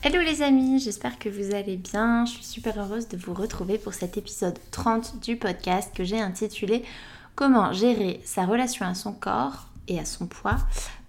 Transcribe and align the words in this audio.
Hello 0.00 0.20
les 0.20 0.42
amis, 0.42 0.78
j'espère 0.78 1.18
que 1.18 1.28
vous 1.28 1.56
allez 1.56 1.76
bien. 1.76 2.24
Je 2.24 2.30
suis 2.30 2.44
super 2.44 2.78
heureuse 2.78 3.08
de 3.08 3.16
vous 3.16 3.34
retrouver 3.34 3.78
pour 3.78 3.94
cet 3.94 4.16
épisode 4.16 4.56
30 4.70 5.18
du 5.20 5.34
podcast 5.34 5.92
que 5.92 6.04
j'ai 6.04 6.20
intitulé 6.20 6.84
Comment 7.34 7.72
gérer 7.72 8.20
sa 8.24 8.46
relation 8.46 8.86
à 8.86 8.94
son 8.94 9.12
corps 9.12 9.66
et 9.88 9.98
à 9.98 10.04
son 10.04 10.28
poids 10.28 10.58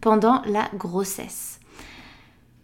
pendant 0.01 0.41
la 0.47 0.67
grossesse. 0.73 1.59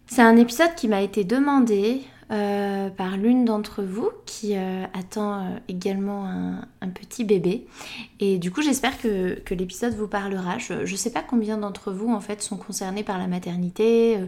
C'est 0.08 0.20
un 0.20 0.36
épisode 0.36 0.74
qui 0.74 0.88
m'a 0.88 1.00
été 1.00 1.22
demandé 1.22 2.02
euh, 2.32 2.90
par 2.90 3.16
l'une 3.16 3.44
d'entre 3.44 3.84
vous 3.84 4.10
qui 4.24 4.56
euh, 4.56 4.84
attend 4.94 5.34
euh, 5.34 5.58
également 5.68 6.26
un, 6.80 6.88
petit 6.88 7.22
bébé. 7.22 7.68
Et 8.18 8.38
du 8.38 8.50
coup, 8.50 8.62
j'espère 8.62 9.00
que, 9.00 9.38
que 9.44 9.54
l'épisode 9.54 9.94
vous 9.94 10.08
parlera. 10.08 10.58
Je 10.58 10.74
ne 10.74 10.96
sais 10.96 11.12
pas 11.12 11.22
combien 11.22 11.56
d'entre 11.56 11.92
vous 11.92 12.12
en 12.12 12.20
fait 12.20 12.42
sont 12.42 12.56
concernés 12.56 13.04
par 13.04 13.18
la 13.18 13.28
maternité 13.28 14.18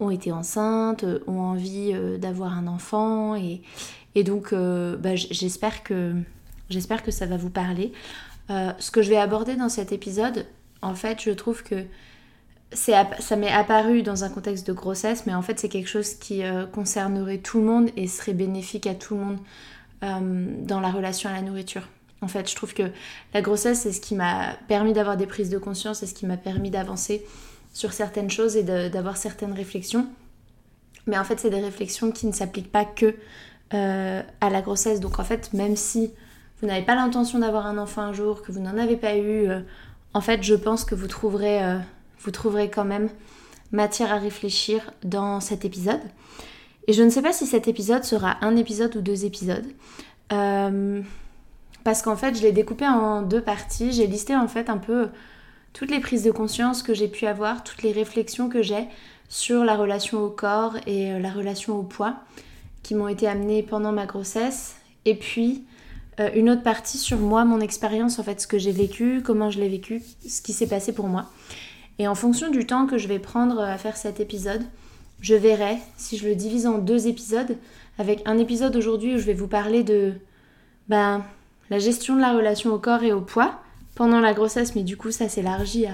ont 0.00 0.10
été 0.10 0.32
enceintes, 0.32 1.04
euh, 1.04 1.20
ont 1.26 1.40
envie 1.40 1.92
euh, 1.92 2.18
d'avoir 2.18 2.56
un 2.56 2.66
enfant 2.66 3.34
et, 3.34 3.62
donc 4.24 4.54
euh, 4.54 4.96
bah, 4.96 5.14
j'espère 5.14 5.82
que 5.82 6.14
j'espère 6.70 7.02
que 7.02 7.10
ça 7.10 7.26
va 7.26 7.36
vous 7.36 7.50
parler. 7.50 7.92
ce 8.48 8.90
que 8.90 9.02
je 9.02 9.10
vais 9.10 9.18
aborder 9.18 9.56
dans 9.56 9.68
cet 9.68 9.92
épisode, 9.92 10.46
en 10.80 10.94
fait, 10.94 11.22
je 11.22 11.32
trouve 11.32 11.62
que 11.62 11.84
ça 12.72 13.36
m'est 13.36 13.52
apparu 13.52 14.02
dans 14.02 14.24
un 14.24 14.30
contexte 14.30 14.66
de 14.66 14.72
grossesse, 14.72 15.26
mais 15.26 15.34
en 15.34 15.42
fait 15.42 15.60
c'est 15.60 15.68
quelque 15.68 15.88
chose 15.88 16.14
qui 16.14 16.42
concernerait 16.72 17.38
tout 17.38 17.60
le 17.60 17.66
monde 17.66 17.90
et 17.96 18.06
serait 18.06 18.32
bénéfique 18.32 18.86
à 18.86 18.94
tout 18.94 19.16
le 19.16 19.20
monde 19.20 19.38
dans 20.66 20.80
la 20.80 20.90
relation 20.90 21.28
à 21.28 21.34
la 21.34 21.42
nourriture. 21.42 21.82
En 22.22 22.28
fait, 22.28 22.50
je 22.50 22.56
trouve 22.56 22.72
que 22.72 22.90
la 23.34 23.42
grossesse, 23.42 23.82
c'est 23.82 23.92
ce 23.92 24.00
qui 24.00 24.14
m'a 24.14 24.54
permis 24.66 24.94
d'avoir 24.94 25.18
des 25.18 25.26
prises 25.26 25.50
de 25.50 25.58
conscience, 25.58 25.98
c'est 25.98 26.06
ce 26.06 26.14
qui 26.14 26.24
m'a 26.24 26.38
permis 26.38 26.70
d'avancer 26.70 27.22
sur 27.76 27.92
certaines 27.92 28.30
choses 28.30 28.56
et 28.56 28.62
d'avoir 28.62 29.18
certaines 29.18 29.52
réflexions. 29.52 30.06
Mais 31.06 31.18
en 31.18 31.24
fait, 31.24 31.38
c'est 31.38 31.50
des 31.50 31.60
réflexions 31.60 32.10
qui 32.10 32.26
ne 32.26 32.32
s'appliquent 32.32 32.72
pas 32.72 32.86
que 32.86 33.14
euh, 33.74 34.22
à 34.40 34.48
la 34.48 34.62
grossesse. 34.62 34.98
Donc 34.98 35.18
en 35.18 35.24
fait, 35.24 35.52
même 35.52 35.76
si 35.76 36.10
vous 36.58 36.68
n'avez 36.68 36.86
pas 36.86 36.94
l'intention 36.94 37.38
d'avoir 37.38 37.66
un 37.66 37.76
enfant 37.76 38.00
un 38.00 38.14
jour, 38.14 38.40
que 38.40 38.50
vous 38.50 38.60
n'en 38.60 38.78
avez 38.78 38.96
pas 38.96 39.18
eu, 39.18 39.50
euh, 39.50 39.60
en 40.14 40.22
fait, 40.22 40.42
je 40.42 40.54
pense 40.54 40.86
que 40.86 40.94
vous 40.94 41.06
trouverez, 41.06 41.62
euh, 41.62 41.76
vous 42.20 42.30
trouverez 42.30 42.70
quand 42.70 42.86
même 42.86 43.10
matière 43.72 44.10
à 44.10 44.16
réfléchir 44.16 44.90
dans 45.04 45.40
cet 45.40 45.66
épisode. 45.66 46.00
Et 46.86 46.94
je 46.94 47.02
ne 47.02 47.10
sais 47.10 47.20
pas 47.20 47.34
si 47.34 47.44
cet 47.44 47.68
épisode 47.68 48.04
sera 48.04 48.38
un 48.40 48.56
épisode 48.56 48.96
ou 48.96 49.02
deux 49.02 49.26
épisodes. 49.26 49.66
parce 50.30 52.00
qu'en 52.02 52.16
fait, 52.16 52.34
je 52.38 52.40
l'ai 52.40 52.52
découpé 52.52 52.86
en 52.88 53.20
deux 53.20 53.42
parties. 53.42 53.92
J'ai 53.92 54.06
listé 54.06 54.34
en 54.34 54.48
fait 54.48 54.70
un 54.70 54.78
peu 54.78 55.10
toutes 55.76 55.90
les 55.90 56.00
prises 56.00 56.22
de 56.22 56.30
conscience 56.30 56.82
que 56.82 56.94
j'ai 56.94 57.06
pu 57.06 57.26
avoir, 57.26 57.62
toutes 57.62 57.82
les 57.82 57.92
réflexions 57.92 58.48
que 58.48 58.62
j'ai 58.62 58.88
sur 59.28 59.62
la 59.62 59.76
relation 59.76 60.24
au 60.24 60.30
corps 60.30 60.74
et 60.86 61.12
euh, 61.12 61.18
la 61.18 61.30
relation 61.30 61.78
au 61.78 61.82
poids 61.82 62.14
qui 62.82 62.94
m'ont 62.94 63.08
été 63.08 63.28
amenées 63.28 63.62
pendant 63.62 63.92
ma 63.92 64.06
grossesse. 64.06 64.76
Et 65.04 65.14
puis 65.14 65.64
euh, 66.18 66.30
une 66.34 66.48
autre 66.48 66.62
partie 66.62 66.96
sur 66.96 67.18
moi, 67.18 67.44
mon 67.44 67.60
expérience, 67.60 68.18
en 68.18 68.22
fait, 68.22 68.40
ce 68.40 68.46
que 68.46 68.56
j'ai 68.56 68.72
vécu, 68.72 69.20
comment 69.22 69.50
je 69.50 69.60
l'ai 69.60 69.68
vécu, 69.68 70.02
ce 70.26 70.40
qui 70.40 70.54
s'est 70.54 70.66
passé 70.66 70.94
pour 70.94 71.08
moi. 71.08 71.26
Et 71.98 72.08
en 72.08 72.14
fonction 72.14 72.50
du 72.50 72.64
temps 72.64 72.86
que 72.86 72.96
je 72.96 73.06
vais 73.06 73.18
prendre 73.18 73.60
à 73.60 73.76
faire 73.76 73.98
cet 73.98 74.18
épisode, 74.18 74.62
je 75.20 75.34
verrai 75.34 75.76
si 75.98 76.16
je 76.16 76.26
le 76.26 76.36
divise 76.36 76.66
en 76.66 76.78
deux 76.78 77.06
épisodes, 77.06 77.54
avec 77.98 78.22
un 78.24 78.38
épisode 78.38 78.76
aujourd'hui 78.76 79.16
où 79.16 79.18
je 79.18 79.26
vais 79.26 79.34
vous 79.34 79.46
parler 79.46 79.82
de 79.82 80.14
ben, 80.88 81.22
la 81.68 81.78
gestion 81.78 82.16
de 82.16 82.22
la 82.22 82.32
relation 82.32 82.72
au 82.72 82.78
corps 82.78 83.02
et 83.02 83.12
au 83.12 83.20
poids, 83.20 83.60
pendant 83.96 84.20
la 84.20 84.32
grossesse, 84.34 84.76
mais 84.76 84.84
du 84.84 84.96
coup 84.96 85.10
ça 85.10 85.28
s'élargit 85.28 85.86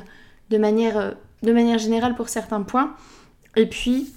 de 0.51 0.59
manière, 0.59 0.99
euh, 0.99 1.11
de 1.43 1.53
manière 1.53 1.79
générale 1.79 2.15
pour 2.15 2.29
certains 2.29 2.61
points. 2.61 2.95
Et 3.57 3.67
puis 3.67 4.13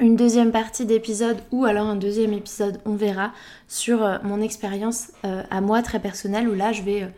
une 0.00 0.16
deuxième 0.16 0.50
partie 0.50 0.86
d'épisode 0.86 1.38
ou 1.52 1.64
alors 1.64 1.86
un 1.86 1.94
deuxième 1.94 2.32
épisode, 2.32 2.80
on 2.84 2.96
verra, 2.96 3.32
sur 3.68 4.02
euh, 4.02 4.18
mon 4.24 4.40
expérience 4.40 5.12
euh, 5.24 5.42
à 5.50 5.60
moi 5.60 5.82
très 5.82 6.00
personnelle, 6.00 6.48
où 6.48 6.54
là 6.54 6.72
je 6.72 6.82
vais 6.82 7.12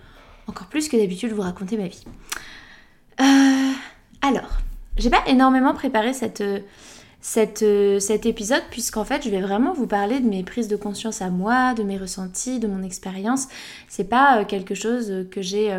encore 0.47 0.67
plus 0.67 0.89
que 0.89 0.97
d'habitude 0.97 1.33
vous 1.33 1.43
raconter 1.43 1.79
ma 1.79 1.87
vie. 1.87 2.05
alors, 4.21 4.59
j'ai 4.99 5.09
pas 5.09 5.23
énormément 5.27 5.73
préparé 5.73 6.13
cette 6.13 6.43
euh, 7.63 8.01
cet 8.01 8.27
épisode 8.27 8.63
puisqu'en 8.71 9.05
fait 9.05 9.23
je 9.25 9.31
vais 9.31 9.41
vraiment 9.41 9.73
vous 9.73 9.87
parler 9.87 10.21
de 10.21 10.29
mes 10.29 10.43
prises 10.43 10.69
de 10.69 10.77
conscience 10.77 11.23
à 11.23 11.31
moi, 11.31 11.73
de 11.75 11.83
mes 11.83 11.97
ressentis, 11.97 12.61
de 12.61 12.67
mon 12.67 12.83
expérience. 12.83 13.49
C'est 13.89 14.09
pas 14.09 14.41
euh, 14.41 14.45
quelque 14.45 14.75
chose 14.75 15.27
que 15.31 15.41
j'ai 15.41 15.73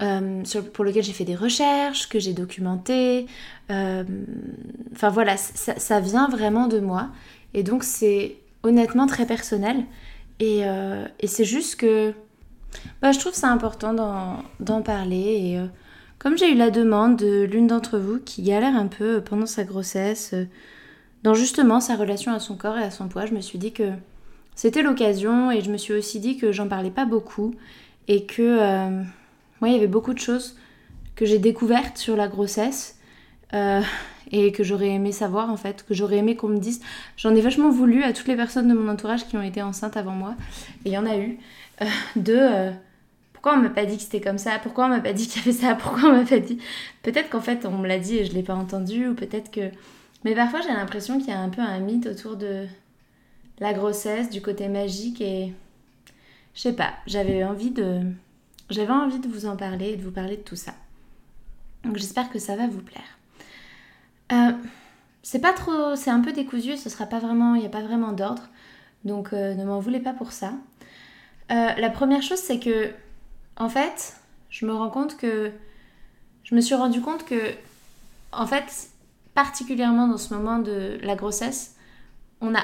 euh, 0.00 0.42
pour 0.72 0.84
lequel 0.84 1.02
j'ai 1.02 1.12
fait 1.12 1.24
des 1.24 1.34
recherches, 1.34 2.08
que 2.08 2.18
j'ai 2.18 2.32
documenté. 2.32 3.26
Enfin 3.68 5.10
voilà, 5.10 5.36
ça, 5.36 6.00
vient 6.00 6.28
vraiment 6.28 6.66
de 6.66 6.80
moi 6.80 7.08
et 7.54 7.62
donc 7.62 7.84
c'est 7.84 8.36
honnêtement 8.62 9.06
très 9.06 9.26
personnel 9.26 9.84
et, 10.40 10.62
c'est 11.26 11.44
juste 11.44 11.76
que 11.76 12.14
bah, 13.00 13.12
je 13.12 13.18
trouve 13.18 13.34
ça 13.34 13.48
important 13.48 13.94
d'en 14.60 14.82
parler 14.82 15.16
et 15.16 15.60
comme 16.26 16.36
j'ai 16.36 16.50
eu 16.50 16.56
la 16.56 16.70
demande 16.70 17.16
de 17.16 17.44
l'une 17.44 17.68
d'entre 17.68 17.98
vous 17.98 18.18
qui 18.18 18.42
galère 18.42 18.74
un 18.74 18.88
peu 18.88 19.20
pendant 19.20 19.46
sa 19.46 19.62
grossesse, 19.62 20.32
euh, 20.34 20.46
dans 21.22 21.34
justement 21.34 21.78
sa 21.78 21.94
relation 21.94 22.32
à 22.32 22.40
son 22.40 22.56
corps 22.56 22.76
et 22.76 22.82
à 22.82 22.90
son 22.90 23.06
poids, 23.06 23.26
je 23.26 23.32
me 23.32 23.40
suis 23.40 23.60
dit 23.60 23.70
que 23.70 23.92
c'était 24.56 24.82
l'occasion 24.82 25.52
et 25.52 25.60
je 25.60 25.70
me 25.70 25.76
suis 25.76 25.92
aussi 25.92 26.18
dit 26.18 26.36
que 26.36 26.50
j'en 26.50 26.66
parlais 26.66 26.90
pas 26.90 27.04
beaucoup 27.04 27.54
et 28.08 28.26
que 28.26 28.42
euh, 28.42 29.04
il 29.62 29.72
y 29.72 29.76
avait 29.76 29.86
beaucoup 29.86 30.14
de 30.14 30.18
choses 30.18 30.56
que 31.14 31.26
j'ai 31.26 31.38
découvertes 31.38 31.96
sur 31.96 32.16
la 32.16 32.26
grossesse 32.26 32.98
euh, 33.54 33.80
et 34.32 34.50
que 34.50 34.64
j'aurais 34.64 34.88
aimé 34.88 35.12
savoir 35.12 35.48
en 35.48 35.56
fait, 35.56 35.84
que 35.86 35.94
j'aurais 35.94 36.16
aimé 36.16 36.34
qu'on 36.34 36.48
me 36.48 36.58
dise. 36.58 36.80
J'en 37.16 37.36
ai 37.36 37.40
vachement 37.40 37.70
voulu 37.70 38.02
à 38.02 38.12
toutes 38.12 38.26
les 38.26 38.34
personnes 38.34 38.66
de 38.66 38.74
mon 38.74 38.90
entourage 38.90 39.28
qui 39.28 39.36
ont 39.36 39.42
été 39.42 39.62
enceintes 39.62 39.96
avant 39.96 40.16
moi 40.16 40.34
et 40.84 40.88
il 40.88 40.92
y 40.92 40.98
en 40.98 41.06
a 41.06 41.18
eu 41.18 41.38
de 42.16 42.72
pourquoi 43.46 43.60
on 43.60 43.62
m'a 43.62 43.70
pas 43.70 43.86
dit 43.86 43.96
que 43.96 44.02
c'était 44.02 44.20
comme 44.20 44.38
ça? 44.38 44.58
Pourquoi 44.58 44.86
on 44.86 44.88
m'a 44.88 44.98
pas 44.98 45.12
dit 45.12 45.28
qu'il 45.28 45.40
y 45.40 45.44
avait 45.44 45.56
ça? 45.56 45.76
Pourquoi 45.76 46.08
on 46.08 46.14
m'a 46.14 46.24
pas 46.24 46.40
dit? 46.40 46.58
Peut-être 47.04 47.30
qu'en 47.30 47.40
fait 47.40 47.64
on 47.64 47.78
me 47.78 47.86
l'a 47.86 48.00
dit 48.00 48.16
et 48.16 48.24
je 48.24 48.32
l'ai 48.32 48.42
pas 48.42 48.56
entendu, 48.56 49.06
ou 49.06 49.14
peut-être 49.14 49.52
que. 49.52 49.70
Mais 50.24 50.34
parfois 50.34 50.62
j'ai 50.62 50.70
l'impression 50.70 51.18
qu'il 51.18 51.28
y 51.28 51.32
a 51.32 51.38
un 51.38 51.48
peu 51.48 51.62
un 51.62 51.78
mythe 51.78 52.08
autour 52.08 52.36
de 52.36 52.66
la 53.60 53.72
grossesse, 53.72 54.30
du 54.30 54.42
côté 54.42 54.66
magique 54.66 55.20
et. 55.20 55.52
Je 56.56 56.60
sais 56.60 56.72
pas, 56.72 56.94
j'avais 57.06 57.44
envie 57.44 57.70
de. 57.70 58.00
J'avais 58.68 58.92
envie 58.92 59.20
de 59.20 59.28
vous 59.28 59.46
en 59.46 59.56
parler 59.56 59.90
et 59.90 59.96
de 59.96 60.02
vous 60.02 60.10
parler 60.10 60.38
de 60.38 60.42
tout 60.42 60.56
ça. 60.56 60.72
Donc 61.84 61.98
j'espère 61.98 62.30
que 62.30 62.40
ça 62.40 62.56
va 62.56 62.66
vous 62.66 62.82
plaire. 62.82 63.16
Euh, 64.32 64.54
c'est 65.22 65.38
pas 65.38 65.52
trop. 65.52 65.94
C'est 65.94 66.10
un 66.10 66.20
peu 66.20 66.32
décousu, 66.32 66.76
ce 66.76 66.90
sera 66.90 67.06
pas 67.06 67.20
vraiment. 67.20 67.54
Il 67.54 67.60
n'y 67.60 67.66
a 67.66 67.70
pas 67.70 67.82
vraiment 67.82 68.10
d'ordre. 68.10 68.48
Donc 69.04 69.32
euh, 69.32 69.54
ne 69.54 69.64
m'en 69.64 69.78
voulez 69.78 70.00
pas 70.00 70.14
pour 70.14 70.32
ça. 70.32 70.52
Euh, 71.52 71.68
la 71.78 71.90
première 71.90 72.22
chose, 72.22 72.40
c'est 72.40 72.58
que 72.58 72.90
en 73.56 73.68
fait, 73.68 74.16
je 74.50 74.66
me 74.66 74.72
rends 74.72 74.90
compte 74.90 75.16
que. 75.16 75.52
Je 76.44 76.54
me 76.54 76.60
suis 76.60 76.76
rendu 76.76 77.00
compte 77.00 77.24
que, 77.24 77.52
en 78.30 78.46
fait, 78.46 78.88
particulièrement 79.34 80.06
dans 80.06 80.16
ce 80.16 80.32
moment 80.32 80.60
de 80.60 80.98
la 81.02 81.16
grossesse, 81.16 81.74
on 82.40 82.50
n'a 82.50 82.62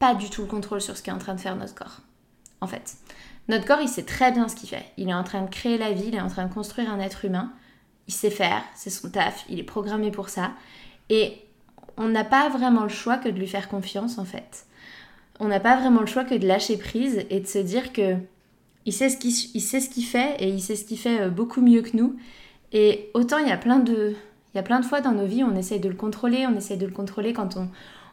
pas 0.00 0.14
du 0.14 0.30
tout 0.30 0.42
le 0.42 0.48
contrôle 0.48 0.80
sur 0.80 0.96
ce 0.96 1.02
qu'est 1.02 1.12
en 1.12 1.18
train 1.18 1.34
de 1.34 1.40
faire 1.40 1.54
notre 1.54 1.74
corps. 1.74 2.00
En 2.60 2.66
fait, 2.66 2.96
notre 3.48 3.66
corps, 3.66 3.80
il 3.80 3.88
sait 3.88 4.04
très 4.04 4.32
bien 4.32 4.48
ce 4.48 4.56
qu'il 4.56 4.68
fait. 4.68 4.84
Il 4.96 5.08
est 5.08 5.14
en 5.14 5.22
train 5.22 5.42
de 5.42 5.50
créer 5.50 5.78
la 5.78 5.92
vie, 5.92 6.08
il 6.08 6.14
est 6.14 6.20
en 6.20 6.28
train 6.28 6.46
de 6.46 6.52
construire 6.52 6.92
un 6.92 6.98
être 6.98 7.24
humain. 7.24 7.52
Il 8.08 8.14
sait 8.14 8.30
faire, 8.30 8.62
c'est 8.74 8.90
son 8.90 9.10
taf, 9.10 9.44
il 9.48 9.60
est 9.60 9.64
programmé 9.64 10.10
pour 10.10 10.28
ça. 10.28 10.50
Et 11.08 11.40
on 11.96 12.08
n'a 12.08 12.24
pas 12.24 12.48
vraiment 12.48 12.82
le 12.82 12.88
choix 12.88 13.18
que 13.18 13.28
de 13.28 13.38
lui 13.38 13.46
faire 13.46 13.68
confiance 13.68 14.18
en 14.18 14.24
fait. 14.24 14.66
On 15.38 15.48
n'a 15.48 15.60
pas 15.60 15.76
vraiment 15.76 16.00
le 16.00 16.06
choix 16.06 16.24
que 16.24 16.34
de 16.34 16.46
lâcher 16.46 16.76
prise 16.76 17.24
et 17.30 17.40
de 17.40 17.46
se 17.46 17.58
dire 17.58 17.92
que 17.92 18.16
il 18.86 18.92
sait 18.92 19.08
ce 19.10 19.16
qu'il 19.16 20.04
fait 20.04 20.36
et 20.38 20.48
il 20.48 20.60
sait 20.60 20.76
ce 20.76 20.84
qu'il 20.84 20.98
fait 20.98 21.20
euh, 21.20 21.30
beaucoup 21.30 21.60
mieux 21.60 21.82
que 21.82 21.96
nous. 21.96 22.16
Et 22.72 23.10
autant 23.14 23.38
il 23.38 23.48
y 23.48 23.52
a 23.52 23.56
plein 23.56 23.78
de 23.78 24.14
il 24.52 24.56
y 24.56 24.60
a 24.60 24.64
plein 24.64 24.80
de 24.80 24.84
fois 24.84 25.00
dans 25.00 25.12
nos 25.12 25.26
vies, 25.26 25.44
on 25.44 25.54
essaye 25.54 25.78
de 25.78 25.88
le 25.88 25.94
contrôler, 25.94 26.44
on 26.46 26.56
essaye 26.56 26.76
de 26.76 26.86
le 26.86 26.92
contrôler 26.92 27.32
quand 27.32 27.56
on, 27.56 27.68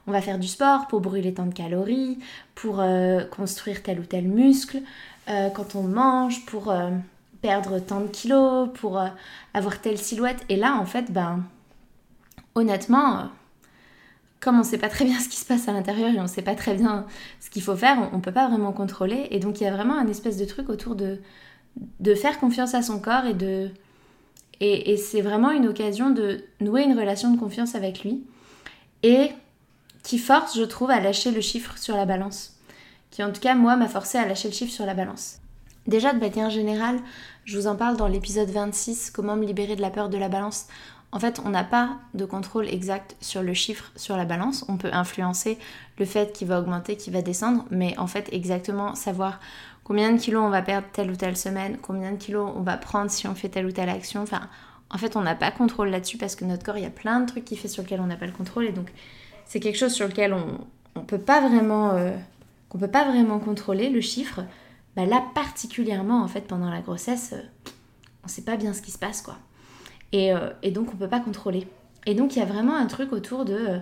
on 0.05 0.11
va 0.11 0.21
faire 0.21 0.37
du 0.37 0.47
sport 0.47 0.87
pour 0.87 1.01
brûler 1.01 1.33
tant 1.33 1.47
de 1.47 1.53
calories, 1.53 2.19
pour 2.53 2.79
euh, 2.79 3.23
construire 3.23 3.81
tel 3.81 3.99
ou 3.99 4.03
tel 4.03 4.27
muscle, 4.27 4.81
euh, 5.29 5.49
quand 5.49 5.73
on 5.73 5.83
mange, 5.83 6.45
pour 6.45 6.71
perdre 7.41 7.79
tant 7.79 8.01
de 8.01 8.07
kilos, 8.07 8.69
pour 8.75 9.01
avoir 9.55 9.81
telle 9.81 9.97
silhouette. 9.97 10.45
Et 10.49 10.57
là, 10.57 10.77
en 10.79 10.85
fait, 10.85 11.11
ben, 11.11 11.43
honnêtement, 12.53 13.29
comme 14.39 14.55
on 14.55 14.59
ne 14.59 14.63
sait 14.63 14.77
pas 14.77 14.89
très 14.89 15.05
bien 15.05 15.19
ce 15.19 15.29
qui 15.29 15.37
se 15.37 15.45
passe 15.45 15.67
à 15.67 15.73
l'intérieur 15.73 16.09
et 16.13 16.19
on 16.19 16.23
ne 16.23 16.27
sait 16.27 16.41
pas 16.41 16.55
très 16.55 16.75
bien 16.75 17.05
ce 17.39 17.49
qu'il 17.49 17.61
faut 17.61 17.75
faire, 17.75 18.09
on 18.11 18.17
ne 18.17 18.21
peut 18.21 18.31
pas 18.31 18.47
vraiment 18.47 18.73
contrôler. 18.73 19.27
Et 19.31 19.39
donc 19.39 19.61
il 19.61 19.63
y 19.63 19.67
a 19.67 19.71
vraiment 19.71 19.97
un 19.97 20.07
espèce 20.07 20.37
de 20.37 20.45
truc 20.45 20.69
autour 20.69 20.95
de, 20.95 21.19
faire 22.15 22.39
confiance 22.39 22.73
à 22.73 22.81
son 22.81 22.99
corps 22.99 23.25
et 23.25 23.33
de... 23.33 23.69
Et, 24.59 24.97
c'est 24.97 25.21
vraiment 25.21 25.51
une 25.51 25.67
occasion 25.67 26.09
de 26.09 26.43
nouer 26.61 26.83
une 26.83 26.97
relation 26.97 27.31
de 27.31 27.37
confiance 27.37 27.75
avec 27.75 28.03
lui 28.03 28.23
et 29.03 29.29
qui 30.01 30.17
force, 30.17 30.57
je 30.57 30.63
trouve, 30.63 30.89
à 30.89 30.99
lâcher 30.99 31.29
le 31.29 31.41
chiffre 31.41 31.77
sur 31.77 31.95
la 31.95 32.05
balance. 32.05 32.55
Qui 33.11 33.23
en 33.23 33.31
tout 33.31 33.39
cas, 33.39 33.53
moi, 33.53 33.75
m'a 33.75 33.87
forcé 33.87 34.17
à 34.17 34.27
lâcher 34.27 34.47
le 34.47 34.55
chiffre 34.55 34.71
sur 34.71 34.87
la 34.87 34.95
balance. 34.95 35.41
Déjà, 35.85 36.11
de 36.11 36.19
manière 36.19 36.49
générale, 36.49 36.99
je 37.45 37.57
vous 37.57 37.67
en 37.67 37.75
parle 37.75 37.97
dans 37.97 38.07
l'épisode 38.07 38.49
26, 38.49 39.11
comment 39.11 39.35
me 39.35 39.45
libérer 39.45 39.75
de 39.75 39.81
la 39.81 39.91
peur 39.91 40.09
de 40.09 40.17
la 40.17 40.27
balance. 40.27 40.65
En 41.11 41.19
fait, 41.19 41.41
on 41.45 41.49
n'a 41.49 41.63
pas 41.63 41.97
de 42.13 42.25
contrôle 42.25 42.67
exact 42.67 43.15
sur 43.21 43.41
le 43.41 43.53
chiffre 43.53 43.91
sur 43.95 44.17
la 44.17 44.25
balance. 44.25 44.65
On 44.67 44.77
peut 44.77 44.89
influencer 44.91 45.57
le 45.97 46.05
fait 46.05 46.33
qu'il 46.33 46.47
va 46.47 46.59
augmenter, 46.59 46.97
qu'il 46.97 47.13
va 47.13 47.21
descendre, 47.21 47.65
mais 47.71 47.97
en 47.97 48.07
fait, 48.07 48.27
exactement 48.33 48.93
savoir 48.93 49.39
combien 49.83 50.11
de 50.11 50.19
kilos 50.19 50.43
on 50.43 50.49
va 50.49 50.61
perdre 50.61 50.87
telle 50.91 51.09
ou 51.09 51.15
telle 51.15 51.37
semaine, 51.37 51.77
combien 51.81 52.11
de 52.11 52.17
kilos 52.17 52.51
on 52.55 52.61
va 52.61 52.77
prendre 52.77 53.09
si 53.09 53.27
on 53.27 53.35
fait 53.35 53.49
telle 53.49 53.65
ou 53.65 53.71
telle 53.71 53.89
action. 53.89 54.21
Enfin, 54.21 54.41
en 54.89 54.97
fait, 54.97 55.15
on 55.15 55.21
n'a 55.21 55.35
pas 55.35 55.51
contrôle 55.51 55.89
là-dessus 55.89 56.17
parce 56.17 56.35
que 56.35 56.45
notre 56.45 56.63
corps, 56.63 56.77
il 56.77 56.83
y 56.83 56.87
a 56.87 56.91
plein 56.91 57.21
de 57.21 57.25
trucs 57.25 57.45
qui 57.45 57.55
fait 57.55 57.69
sur 57.69 57.83
lesquels 57.83 58.01
on 58.01 58.07
n'a 58.07 58.17
pas 58.17 58.25
le 58.25 58.33
contrôle 58.33 58.65
et 58.65 58.71
donc 58.71 58.91
c'est 59.45 59.61
quelque 59.61 59.77
chose 59.77 59.93
sur 59.93 60.07
lequel 60.07 60.33
on 60.33 60.99
ne 60.99 61.05
peut 61.05 61.19
pas 61.19 61.39
vraiment 61.39 61.91
euh, 61.91 62.11
peut 62.77 62.87
pas 62.87 63.05
vraiment 63.05 63.39
contrôler 63.39 63.89
le 63.89 64.01
chiffre. 64.01 64.41
Bah 64.95 65.05
là, 65.05 65.23
particulièrement 65.35 66.23
en 66.23 66.27
fait 66.27 66.41
pendant 66.41 66.69
la 66.69 66.81
grossesse, 66.81 67.33
on 67.33 67.37
euh, 67.37 67.71
on 68.25 68.27
sait 68.27 68.43
pas 68.43 68.57
bien 68.57 68.73
ce 68.73 68.81
qui 68.81 68.91
se 68.91 68.97
passe 68.97 69.21
quoi. 69.21 69.37
Euh, 70.15 70.51
et, 70.63 70.71
donc 70.71 70.93
on 70.93 70.97
peut 70.97 71.09
pas 71.09 71.19
contrôler. 71.19 71.67
Et 72.05 72.13
donc 72.13 72.35
il 72.35 72.39
y 72.39 72.41
a 72.41 72.45
vraiment 72.45 72.75
un 72.75 72.85
truc 72.87 73.11
autour 73.11 73.45
de, 73.45 73.53
euh, 73.53 73.79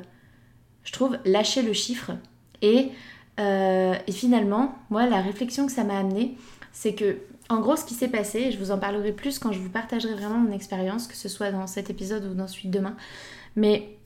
je 0.83 0.91
trouve, 0.91 1.17
lâcher 1.25 1.61
le 1.61 1.73
chiffre. 1.73 2.11
Et, 2.61 2.89
euh, 3.39 3.95
et 4.07 4.11
finalement, 4.11 4.75
moi, 4.89 5.05
la 5.07 5.21
réflexion 5.21 5.65
que 5.65 5.71
ça 5.71 5.83
m'a 5.83 5.99
amené, 5.99 6.37
c'est 6.71 6.95
que, 6.95 7.17
en 7.49 7.59
gros, 7.59 7.75
ce 7.75 7.85
qui 7.85 7.93
s'est 7.93 8.07
passé, 8.07 8.39
et 8.39 8.51
je 8.51 8.57
vous 8.57 8.71
en 8.71 8.79
parlerai 8.79 9.11
plus 9.11 9.39
quand 9.39 9.51
je 9.51 9.59
vous 9.59 9.69
partagerai 9.69 10.13
vraiment 10.13 10.37
mon 10.37 10.51
expérience, 10.51 11.07
que 11.07 11.15
ce 11.15 11.29
soit 11.29 11.51
dans 11.51 11.67
cet 11.67 11.89
épisode 11.89 12.25
ou 12.25 12.33
dans 12.33 12.47
celui 12.47 12.69
de 12.69 12.77
demain. 12.77 12.95
Mais 13.55 13.97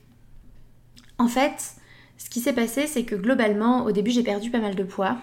en 1.18 1.28
fait, 1.28 1.74
ce 2.18 2.28
qui 2.28 2.40
s'est 2.40 2.52
passé, 2.52 2.86
c'est 2.86 3.04
que 3.04 3.14
globalement, 3.14 3.84
au 3.84 3.92
début, 3.92 4.10
j'ai 4.10 4.22
perdu 4.22 4.50
pas 4.50 4.60
mal 4.60 4.74
de 4.74 4.84
poids. 4.84 5.16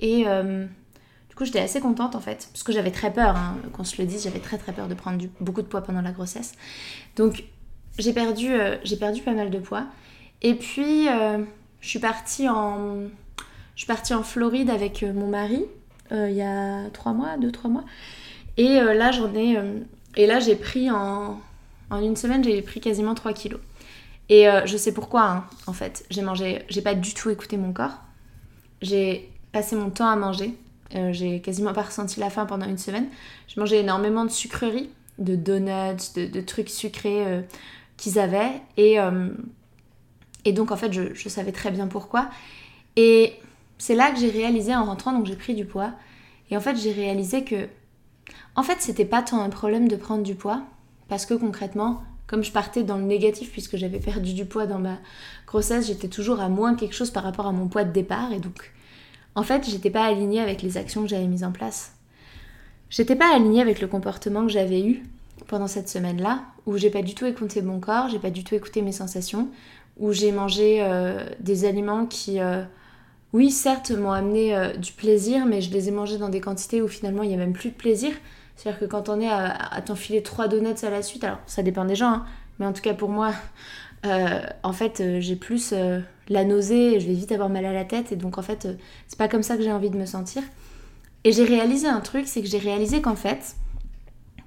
Et 0.00 0.24
du 1.34 1.38
coup, 1.38 1.44
j'étais 1.46 1.58
assez 1.58 1.80
contente 1.80 2.14
en 2.14 2.20
fait, 2.20 2.48
parce 2.52 2.62
que 2.62 2.70
j'avais 2.70 2.92
très 2.92 3.12
peur, 3.12 3.34
hein, 3.34 3.56
qu'on 3.72 3.82
se 3.82 4.00
le 4.00 4.06
dise, 4.06 4.22
j'avais 4.22 4.38
très 4.38 4.56
très 4.56 4.72
peur 4.72 4.86
de 4.86 4.94
prendre 4.94 5.20
beaucoup 5.40 5.62
de 5.62 5.66
poids 5.66 5.80
pendant 5.80 6.00
la 6.00 6.12
grossesse. 6.12 6.52
Donc, 7.16 7.42
j'ai 7.98 8.12
perdu, 8.12 8.52
euh, 8.52 8.76
j'ai 8.84 8.94
perdu 8.94 9.20
pas 9.20 9.32
mal 9.32 9.50
de 9.50 9.58
poids. 9.58 9.84
Et 10.42 10.54
puis, 10.54 11.08
euh, 11.08 11.38
je 11.80 11.88
suis 11.88 11.98
partie 11.98 12.48
en, 12.48 12.98
je 13.74 13.84
partie 13.84 14.14
en 14.14 14.22
Floride 14.22 14.70
avec 14.70 15.02
euh, 15.02 15.12
mon 15.12 15.26
mari 15.26 15.64
il 16.12 16.34
y 16.34 16.42
a 16.42 16.88
trois 16.90 17.12
mois, 17.12 17.36
deux 17.36 17.50
trois 17.50 17.68
mois. 17.68 17.84
Et 18.56 18.74
là, 18.78 19.10
j'en 19.10 19.34
ai, 19.34 19.58
et 20.14 20.28
là, 20.28 20.38
j'ai 20.38 20.54
pris 20.54 20.88
en, 20.88 21.40
en 21.90 22.00
une 22.00 22.14
semaine, 22.14 22.44
j'ai 22.44 22.62
pris 22.62 22.80
quasiment 22.80 23.16
3 23.16 23.32
kilos. 23.32 23.58
Et 24.28 24.46
je 24.64 24.76
sais 24.76 24.94
pourquoi, 24.94 25.22
hein, 25.24 25.44
en 25.66 25.72
fait. 25.72 26.06
J'ai 26.10 26.22
mangé, 26.22 26.62
j'ai 26.68 26.82
pas 26.82 26.94
du 26.94 27.14
tout 27.14 27.30
écouté 27.30 27.56
mon 27.56 27.72
corps. 27.72 27.98
J'ai 28.80 29.28
passé 29.50 29.74
mon 29.74 29.90
temps 29.90 30.08
à 30.08 30.14
manger. 30.14 30.54
Euh, 30.94 31.12
j'ai 31.12 31.40
quasiment 31.40 31.72
pas 31.72 31.82
ressenti 31.82 32.20
la 32.20 32.30
faim 32.30 32.46
pendant 32.46 32.68
une 32.68 32.78
semaine. 32.78 33.08
Je 33.48 33.58
mangeais 33.58 33.80
énormément 33.80 34.24
de 34.24 34.30
sucreries, 34.30 34.90
de 35.18 35.34
donuts, 35.36 36.14
de, 36.14 36.40
trucs 36.40 36.70
sucrés 36.70 37.26
euh, 37.26 37.42
qu'ils 37.96 38.18
avaient. 38.18 38.60
Et, 38.76 39.00
euh, 39.00 39.28
et 40.44 40.52
donc 40.52 40.70
en 40.70 40.76
fait, 40.76 40.92
je, 40.92 41.14
je, 41.14 41.28
savais 41.28 41.52
très 41.52 41.70
bien 41.70 41.86
pourquoi. 41.86 42.30
Et 42.96 43.34
c'est 43.78 43.94
là 43.94 44.10
que 44.10 44.18
j'ai 44.18 44.30
réalisé 44.30 44.74
en 44.74 44.84
rentrant, 44.84 45.12
donc 45.12 45.26
j'ai 45.26 45.36
pris 45.36 45.54
du 45.54 45.64
poids. 45.64 45.92
Et 46.50 46.56
en 46.56 46.60
fait, 46.60 46.76
j'ai 46.76 46.92
réalisé 46.92 47.44
que, 47.44 47.68
en 48.54 48.62
fait, 48.62 48.76
c'était 48.80 49.04
pas 49.04 49.22
tant 49.22 49.40
un 49.42 49.50
problème 49.50 49.88
de 49.88 49.96
prendre 49.96 50.22
du 50.22 50.34
poids, 50.34 50.62
parce 51.08 51.26
que 51.26 51.34
concrètement, 51.34 52.02
comme 52.26 52.44
je 52.44 52.52
partais 52.52 52.84
dans 52.84 52.96
le 52.96 53.04
négatif 53.04 53.50
puisque 53.50 53.76
j'avais 53.76 53.98
perdu 53.98 54.32
du 54.32 54.46
poids 54.46 54.66
dans 54.66 54.78
ma 54.78 54.98
grossesse, 55.46 55.86
j'étais 55.86 56.08
toujours 56.08 56.40
à 56.40 56.48
moins 56.48 56.74
quelque 56.74 56.94
chose 56.94 57.10
par 57.10 57.22
rapport 57.22 57.46
à 57.46 57.52
mon 57.52 57.68
poids 57.68 57.84
de 57.84 57.92
départ 57.92 58.32
et 58.32 58.40
donc 58.40 58.72
en 59.34 59.42
fait, 59.42 59.68
j'étais 59.68 59.90
pas 59.90 60.04
alignée 60.04 60.40
avec 60.40 60.62
les 60.62 60.76
actions 60.76 61.02
que 61.02 61.08
j'avais 61.08 61.26
mises 61.26 61.44
en 61.44 61.52
place. 61.52 61.94
J'étais 62.90 63.16
pas 63.16 63.34
alignée 63.34 63.60
avec 63.60 63.80
le 63.80 63.88
comportement 63.88 64.46
que 64.46 64.52
j'avais 64.52 64.86
eu 64.86 65.02
pendant 65.46 65.66
cette 65.66 65.88
semaine-là, 65.88 66.42
où 66.66 66.76
j'ai 66.76 66.90
pas 66.90 67.02
du 67.02 67.14
tout 67.14 67.26
écouté 67.26 67.60
mon 67.60 67.80
corps, 67.80 68.08
j'ai 68.08 68.18
pas 68.18 68.30
du 68.30 68.44
tout 68.44 68.54
écouté 68.54 68.82
mes 68.82 68.92
sensations, 68.92 69.48
où 69.98 70.12
j'ai 70.12 70.32
mangé 70.32 70.78
euh, 70.80 71.24
des 71.40 71.64
aliments 71.64 72.06
qui, 72.06 72.40
euh, 72.40 72.62
oui, 73.32 73.50
certes, 73.50 73.90
m'ont 73.90 74.12
amené 74.12 74.56
euh, 74.56 74.74
du 74.74 74.92
plaisir, 74.92 75.44
mais 75.46 75.60
je 75.60 75.70
les 75.72 75.88
ai 75.88 75.92
mangés 75.92 76.18
dans 76.18 76.28
des 76.28 76.40
quantités 76.40 76.82
où 76.82 76.88
finalement 76.88 77.22
il 77.22 77.28
n'y 77.28 77.34
a 77.34 77.38
même 77.38 77.52
plus 77.52 77.70
de 77.70 77.74
plaisir. 77.74 78.12
C'est-à-dire 78.56 78.80
que 78.80 78.84
quand 78.84 79.08
on 79.08 79.20
est 79.20 79.28
à, 79.28 79.82
t'enfiler 79.84 80.22
trois 80.22 80.46
donuts 80.46 80.84
à 80.84 80.90
la 80.90 81.02
suite, 81.02 81.24
alors 81.24 81.38
ça 81.46 81.64
dépend 81.64 81.84
des 81.84 81.96
gens, 81.96 82.12
hein, 82.12 82.26
mais 82.58 82.66
en 82.66 82.72
tout 82.72 82.82
cas 82.82 82.94
pour 82.94 83.08
moi, 83.08 83.32
en 84.04 84.72
fait, 84.72 85.02
j'ai 85.20 85.36
plus 85.36 85.72
la 86.28 86.44
nausée, 86.44 87.00
je 87.00 87.06
vais 87.06 87.14
vite 87.14 87.32
avoir 87.32 87.48
mal 87.48 87.64
à 87.64 87.72
la 87.72 87.84
tête 87.84 88.12
et 88.12 88.16
donc 88.16 88.38
en 88.38 88.42
fait 88.42 88.66
euh, 88.66 88.74
c'est 89.08 89.18
pas 89.18 89.28
comme 89.28 89.42
ça 89.42 89.56
que 89.56 89.62
j'ai 89.62 89.72
envie 89.72 89.90
de 89.90 89.98
me 89.98 90.06
sentir. 90.06 90.42
Et 91.24 91.32
j'ai 91.32 91.44
réalisé 91.44 91.86
un 91.86 92.00
truc, 92.00 92.26
c'est 92.26 92.42
que 92.42 92.48
j'ai 92.48 92.58
réalisé 92.58 93.00
qu'en 93.00 93.16
fait, 93.16 93.56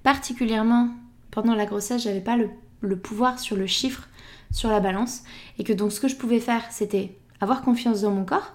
particulièrement 0.04 0.90
pendant 1.32 1.56
la 1.56 1.66
grossesse, 1.66 2.04
j'avais 2.04 2.22
pas 2.22 2.38
le, 2.38 2.98
pouvoir 2.98 3.40
sur 3.40 3.56
le 3.56 3.66
chiffre, 3.66 4.08
sur 4.52 4.70
la 4.70 4.80
balance, 4.80 5.24
et 5.58 5.64
que 5.64 5.74
donc 5.74 5.92
ce 5.92 6.00
que 6.00 6.08
je 6.08 6.16
pouvais 6.16 6.40
faire, 6.40 6.64
c'était 6.70 7.16
avoir 7.42 7.64
confiance 7.64 8.02
dans 8.02 8.12
mon 8.12 8.26
corps, 8.26 8.54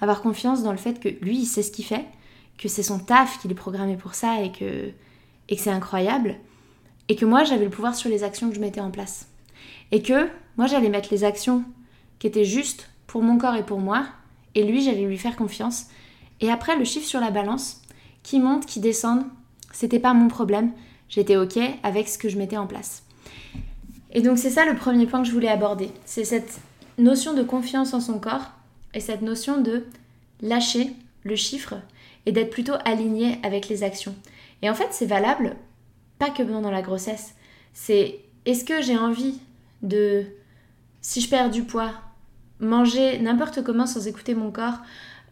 avoir 0.00 0.22
confiance 0.22 0.62
dans 0.62 0.72
le 0.72 0.78
fait 0.78 1.00
que 1.00 1.08
lui, 1.24 1.38
il 1.38 1.46
sait 1.46 1.62
ce 1.62 1.72
qu'il 1.72 1.84
fait, 1.84 2.04
que 2.58 2.68
c'est 2.68 2.82
son 2.84 3.00
taf 3.00 3.40
qu'il 3.40 3.50
est 3.50 3.56
programmé 3.56 3.96
pour 3.96 4.14
ça 4.14 4.40
et 4.40 4.52
que, 4.52 4.90
et 5.48 5.56
que 5.56 5.62
c'est 5.62 5.70
incroyable, 5.70 6.36
et 7.08 7.16
que 7.16 7.24
moi 7.24 7.42
j'avais 7.42 7.64
le 7.64 7.70
pouvoir 7.70 7.96
sur 7.96 8.08
les 8.08 8.22
actions 8.22 8.48
que 8.48 8.54
je 8.54 8.60
mettais 8.60 8.80
en 8.80 8.92
place. 8.92 9.26
Et 9.94 10.02
que 10.02 10.28
moi 10.56 10.66
j'allais 10.66 10.88
mettre 10.88 11.10
les 11.12 11.22
actions 11.22 11.62
qui 12.18 12.26
était 12.26 12.44
juste 12.44 12.90
pour 13.06 13.22
mon 13.22 13.38
corps 13.38 13.54
et 13.54 13.62
pour 13.62 13.78
moi, 13.78 14.04
et 14.56 14.64
lui, 14.64 14.82
j'allais 14.82 15.06
lui 15.06 15.18
faire 15.18 15.36
confiance. 15.36 15.86
Et 16.40 16.50
après, 16.50 16.76
le 16.76 16.84
chiffre 16.84 17.06
sur 17.06 17.20
la 17.20 17.30
balance, 17.30 17.80
qui 18.24 18.40
monte, 18.40 18.66
qui 18.66 18.80
descend, 18.80 19.22
c'était 19.72 20.00
pas 20.00 20.12
mon 20.12 20.26
problème. 20.26 20.72
J'étais 21.08 21.36
ok 21.36 21.60
avec 21.84 22.08
ce 22.08 22.18
que 22.18 22.28
je 22.28 22.38
mettais 22.38 22.56
en 22.56 22.66
place. 22.66 23.04
Et 24.10 24.20
donc 24.20 24.36
c'est 24.36 24.50
ça 24.50 24.64
le 24.64 24.74
premier 24.74 25.06
point 25.06 25.22
que 25.22 25.28
je 25.28 25.32
voulais 25.32 25.46
aborder. 25.46 25.90
C'est 26.06 26.24
cette 26.24 26.58
notion 26.98 27.32
de 27.32 27.44
confiance 27.44 27.94
en 27.94 28.00
son 28.00 28.18
corps 28.18 28.50
et 28.94 29.00
cette 29.00 29.22
notion 29.22 29.60
de 29.60 29.86
lâcher 30.40 30.90
le 31.22 31.36
chiffre 31.36 31.74
et 32.26 32.32
d'être 32.32 32.50
plutôt 32.50 32.74
aligné 32.84 33.38
avec 33.44 33.68
les 33.68 33.84
actions. 33.84 34.16
Et 34.60 34.68
en 34.68 34.74
fait, 34.74 34.88
c'est 34.90 35.06
valable 35.06 35.54
pas 36.18 36.30
que 36.30 36.42
pendant 36.42 36.72
la 36.72 36.82
grossesse. 36.82 37.36
C'est 37.74 38.18
est-ce 38.44 38.64
que 38.64 38.82
j'ai 38.82 38.98
envie 38.98 39.38
de 39.84 40.24
si 41.00 41.20
je 41.20 41.28
perds 41.28 41.50
du 41.50 41.62
poids, 41.62 41.92
manger 42.58 43.18
n'importe 43.18 43.62
comment 43.62 43.86
sans 43.86 44.08
écouter 44.08 44.34
mon 44.34 44.50
corps, 44.50 44.78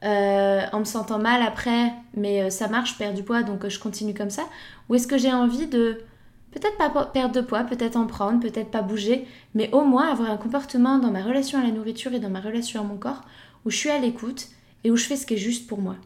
euh, 0.04 0.62
en 0.72 0.80
me 0.80 0.84
sentant 0.84 1.18
mal 1.18 1.42
après, 1.42 1.92
mais 2.14 2.42
euh, 2.42 2.50
ça 2.50 2.68
marche, 2.68 2.92
je 2.92 2.98
perds 2.98 3.14
du 3.14 3.22
poids, 3.22 3.42
donc 3.42 3.64
euh, 3.64 3.68
je 3.68 3.78
continue 3.78 4.14
comme 4.14 4.30
ça 4.30 4.42
Ou 4.88 4.96
est-ce 4.96 5.06
que 5.06 5.16
j'ai 5.16 5.32
envie 5.32 5.66
de 5.66 6.02
peut-être 6.50 6.76
pas 6.76 6.90
perdre 7.06 7.34
de 7.34 7.40
poids, 7.40 7.62
peut-être 7.62 7.96
en 7.96 8.06
prendre, 8.06 8.40
peut-être 8.40 8.70
pas 8.70 8.82
bouger, 8.82 9.26
mais 9.54 9.70
au 9.72 9.84
moins 9.84 10.10
avoir 10.10 10.30
un 10.30 10.36
comportement 10.36 10.98
dans 10.98 11.10
ma 11.10 11.22
relation 11.22 11.58
à 11.58 11.62
la 11.62 11.70
nourriture 11.70 12.12
et 12.12 12.18
dans 12.18 12.30
ma 12.30 12.40
relation 12.40 12.80
à 12.80 12.84
mon 12.84 12.96
corps 12.96 13.22
où 13.64 13.70
je 13.70 13.76
suis 13.76 13.90
à 13.90 13.98
l'écoute 13.98 14.48
et 14.82 14.90
où 14.90 14.96
je 14.96 15.04
fais 15.04 15.16
ce 15.16 15.24
qui 15.24 15.34
est 15.34 15.38
juste 15.38 15.68
pour 15.68 15.80
moi. 15.80 15.96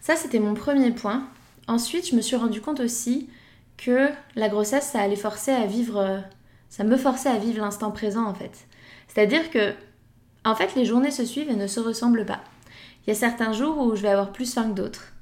Ça, 0.00 0.16
c'était 0.16 0.40
mon 0.40 0.54
premier 0.54 0.90
point. 0.90 1.28
Ensuite, 1.68 2.08
je 2.08 2.16
me 2.16 2.22
suis 2.22 2.36
rendu 2.36 2.60
compte 2.60 2.80
aussi 2.80 3.28
que 3.76 4.08
la 4.34 4.48
grossesse, 4.48 4.88
ça 4.92 5.00
allait 5.00 5.14
forcer 5.14 5.52
à 5.52 5.66
vivre 5.66 6.24
ça 6.74 6.82
me 6.82 6.96
forçait 6.96 7.28
à 7.28 7.38
vivre 7.38 7.60
l'instant 7.60 7.92
présent 7.92 8.24
en 8.24 8.34
fait. 8.34 8.66
C'est-à-dire 9.06 9.48
que, 9.50 9.74
en 10.44 10.56
fait, 10.56 10.74
les 10.74 10.84
journées 10.84 11.12
se 11.12 11.24
suivent 11.24 11.48
et 11.48 11.54
ne 11.54 11.68
se 11.68 11.78
ressemblent 11.78 12.26
pas. 12.26 12.40
Il 13.06 13.10
y 13.10 13.12
a 13.12 13.14
certains 13.14 13.52
jours 13.52 13.78
où 13.78 13.94
je 13.94 14.02
vais 14.02 14.08
avoir 14.08 14.32
plus 14.32 14.52
faim 14.52 14.70
que 14.70 14.74
d'autres. 14.74 15.12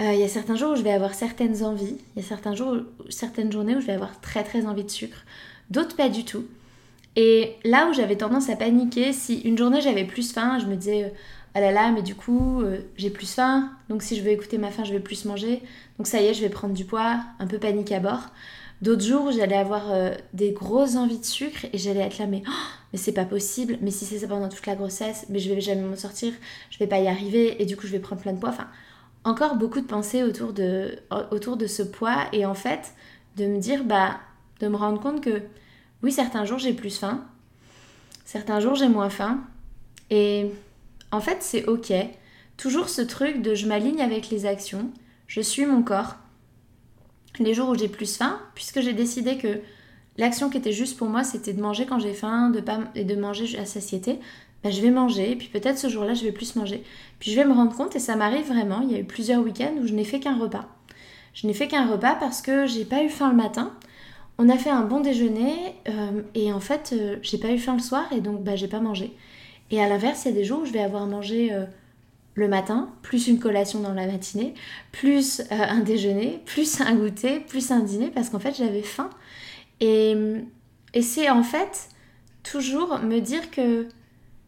Euh, 0.00 0.12
il 0.12 0.20
y 0.20 0.22
a 0.22 0.28
certains 0.28 0.54
jours 0.54 0.74
où 0.74 0.76
je 0.76 0.82
vais 0.82 0.92
avoir 0.92 1.14
certaines 1.14 1.64
envies. 1.64 1.96
Il 2.14 2.22
y 2.22 2.24
a 2.24 2.28
certains 2.28 2.54
jours, 2.54 2.76
certaines 3.08 3.50
journées 3.50 3.74
où 3.74 3.80
je 3.80 3.86
vais 3.86 3.94
avoir 3.94 4.20
très 4.20 4.44
très 4.44 4.64
envie 4.64 4.84
de 4.84 4.90
sucre. 4.90 5.24
D'autres 5.70 5.96
pas 5.96 6.08
du 6.08 6.24
tout. 6.24 6.44
Et 7.16 7.56
là 7.64 7.88
où 7.88 7.92
j'avais 7.92 8.14
tendance 8.14 8.48
à 8.48 8.54
paniquer, 8.54 9.12
si 9.12 9.40
une 9.40 9.58
journée 9.58 9.80
j'avais 9.80 10.04
plus 10.04 10.30
faim, 10.30 10.60
je 10.60 10.66
me 10.66 10.76
disais 10.76 11.12
ah 11.54 11.60
là 11.60 11.72
là, 11.72 11.90
mais 11.90 12.02
du 12.02 12.14
coup, 12.14 12.60
euh, 12.60 12.78
j'ai 12.96 13.10
plus 13.10 13.34
faim, 13.34 13.72
donc 13.88 14.04
si 14.04 14.14
je 14.14 14.22
veux 14.22 14.30
écouter 14.30 14.56
ma 14.56 14.70
faim, 14.70 14.84
je 14.84 14.92
vais 14.92 15.00
plus 15.00 15.24
manger, 15.24 15.62
donc 15.98 16.06
ça 16.06 16.20
y 16.20 16.26
est, 16.26 16.34
je 16.34 16.42
vais 16.42 16.48
prendre 16.48 16.74
du 16.74 16.84
poids, 16.84 17.18
un 17.40 17.46
peu 17.48 17.58
panique 17.58 17.90
à 17.90 17.98
bord. 17.98 18.28
D'autres 18.82 19.04
jours, 19.04 19.32
j'allais 19.32 19.56
avoir 19.56 19.90
euh, 19.90 20.10
des 20.34 20.52
grosses 20.52 20.96
envies 20.96 21.18
de 21.18 21.24
sucre 21.24 21.64
et 21.72 21.78
j'allais 21.78 22.00
être 22.00 22.18
là, 22.18 22.26
mais, 22.26 22.42
oh, 22.46 22.52
mais 22.92 22.98
c'est 22.98 23.12
pas 23.12 23.24
possible, 23.24 23.78
mais 23.80 23.90
si 23.90 24.04
c'est 24.04 24.18
ça 24.18 24.28
pendant 24.28 24.48
toute 24.48 24.66
la 24.66 24.74
grossesse, 24.74 25.26
mais 25.30 25.38
je 25.38 25.52
vais 25.52 25.60
jamais 25.60 25.82
m'en 25.82 25.96
sortir, 25.96 26.32
je 26.70 26.78
vais 26.78 26.86
pas 26.86 26.98
y 26.98 27.08
arriver 27.08 27.60
et 27.60 27.64
du 27.64 27.76
coup, 27.76 27.86
je 27.86 27.92
vais 27.92 28.00
prendre 28.00 28.20
plein 28.20 28.34
de 28.34 28.38
poids. 28.38 28.50
Enfin, 28.50 28.68
encore 29.24 29.56
beaucoup 29.56 29.80
de 29.80 29.86
pensées 29.86 30.22
autour 30.22 30.52
de, 30.52 30.98
autour 31.30 31.56
de 31.56 31.66
ce 31.66 31.82
poids 31.82 32.26
et 32.32 32.44
en 32.44 32.54
fait, 32.54 32.92
de 33.36 33.46
me 33.46 33.58
dire, 33.58 33.82
bah, 33.84 34.20
de 34.60 34.68
me 34.68 34.76
rendre 34.76 35.00
compte 35.00 35.22
que 35.22 35.42
oui, 36.02 36.12
certains 36.12 36.44
jours 36.44 36.58
j'ai 36.58 36.74
plus 36.74 36.98
faim, 36.98 37.24
certains 38.24 38.60
jours 38.60 38.74
j'ai 38.74 38.88
moins 38.88 39.10
faim 39.10 39.40
et 40.10 40.50
en 41.12 41.20
fait, 41.20 41.38
c'est 41.40 41.66
ok. 41.66 41.92
Toujours 42.56 42.88
ce 42.88 43.02
truc 43.02 43.42
de 43.42 43.54
je 43.54 43.66
m'aligne 43.66 44.00
avec 44.00 44.30
les 44.30 44.46
actions, 44.46 44.90
je 45.26 45.40
suis 45.40 45.66
mon 45.66 45.82
corps. 45.82 46.16
Les 47.38 47.54
jours 47.54 47.68
où 47.68 47.74
j'ai 47.74 47.88
plus 47.88 48.16
faim, 48.16 48.40
puisque 48.54 48.80
j'ai 48.80 48.92
décidé 48.92 49.36
que 49.36 49.60
l'action 50.16 50.48
qui 50.50 50.58
était 50.58 50.72
juste 50.72 50.96
pour 50.96 51.08
moi, 51.08 51.24
c'était 51.24 51.52
de 51.52 51.60
manger 51.60 51.86
quand 51.86 51.98
j'ai 51.98 52.14
faim 52.14 52.50
de 52.50 52.60
pas, 52.60 52.80
et 52.94 53.04
de 53.04 53.14
manger 53.16 53.58
à 53.58 53.66
satiété, 53.66 54.18
bah, 54.64 54.70
je 54.70 54.80
vais 54.80 54.90
manger, 54.90 55.32
et 55.32 55.36
puis 55.36 55.48
peut-être 55.48 55.78
ce 55.78 55.88
jour-là, 55.88 56.14
je 56.14 56.24
vais 56.24 56.32
plus 56.32 56.56
manger. 56.56 56.82
Puis 57.18 57.30
je 57.30 57.36
vais 57.36 57.44
me 57.44 57.52
rendre 57.52 57.76
compte, 57.76 57.94
et 57.94 57.98
ça 57.98 58.16
m'arrive 58.16 58.46
vraiment, 58.46 58.80
il 58.80 58.92
y 58.92 58.94
a 58.94 58.98
eu 58.98 59.04
plusieurs 59.04 59.42
week-ends 59.42 59.74
où 59.80 59.86
je 59.86 59.92
n'ai 59.92 60.04
fait 60.04 60.20
qu'un 60.20 60.38
repas. 60.38 60.66
Je 61.34 61.46
n'ai 61.46 61.54
fait 61.54 61.68
qu'un 61.68 61.86
repas 61.86 62.14
parce 62.14 62.40
que 62.40 62.66
j'ai 62.66 62.84
pas 62.84 63.02
eu 63.02 63.10
faim 63.10 63.28
le 63.28 63.36
matin. 63.36 63.72
On 64.38 64.48
a 64.48 64.56
fait 64.56 64.70
un 64.70 64.82
bon 64.82 65.00
déjeuner, 65.00 65.54
euh, 65.88 66.22
et 66.34 66.52
en 66.52 66.60
fait, 66.60 66.90
euh, 66.92 67.16
j'ai 67.22 67.38
pas 67.38 67.50
eu 67.50 67.58
faim 67.58 67.74
le 67.74 67.82
soir, 67.82 68.04
et 68.12 68.20
donc 68.20 68.42
bah, 68.42 68.56
j'ai 68.56 68.68
pas 68.68 68.80
mangé. 68.80 69.14
Et 69.70 69.82
à 69.82 69.88
l'inverse, 69.88 70.24
il 70.24 70.28
y 70.28 70.30
a 70.32 70.34
des 70.34 70.44
jours 70.44 70.62
où 70.62 70.64
je 70.64 70.72
vais 70.72 70.80
avoir 70.80 71.06
mangé 71.06 71.52
euh, 71.52 71.64
le 72.36 72.48
matin, 72.48 72.90
plus 73.02 73.26
une 73.26 73.40
collation 73.40 73.80
dans 73.80 73.94
la 73.94 74.06
matinée, 74.06 74.54
plus 74.92 75.40
euh, 75.40 75.44
un 75.50 75.80
déjeuner, 75.80 76.40
plus 76.46 76.80
un 76.80 76.94
goûter, 76.94 77.40
plus 77.40 77.72
un 77.72 77.80
dîner, 77.80 78.10
parce 78.10 78.28
qu'en 78.28 78.38
fait 78.38 78.54
j'avais 78.56 78.82
faim. 78.82 79.10
Et, 79.80 80.14
c'est 81.02 81.28
en 81.28 81.42
fait 81.42 81.90
toujours 82.42 83.00
me 83.00 83.18
dire 83.18 83.50
que 83.50 83.88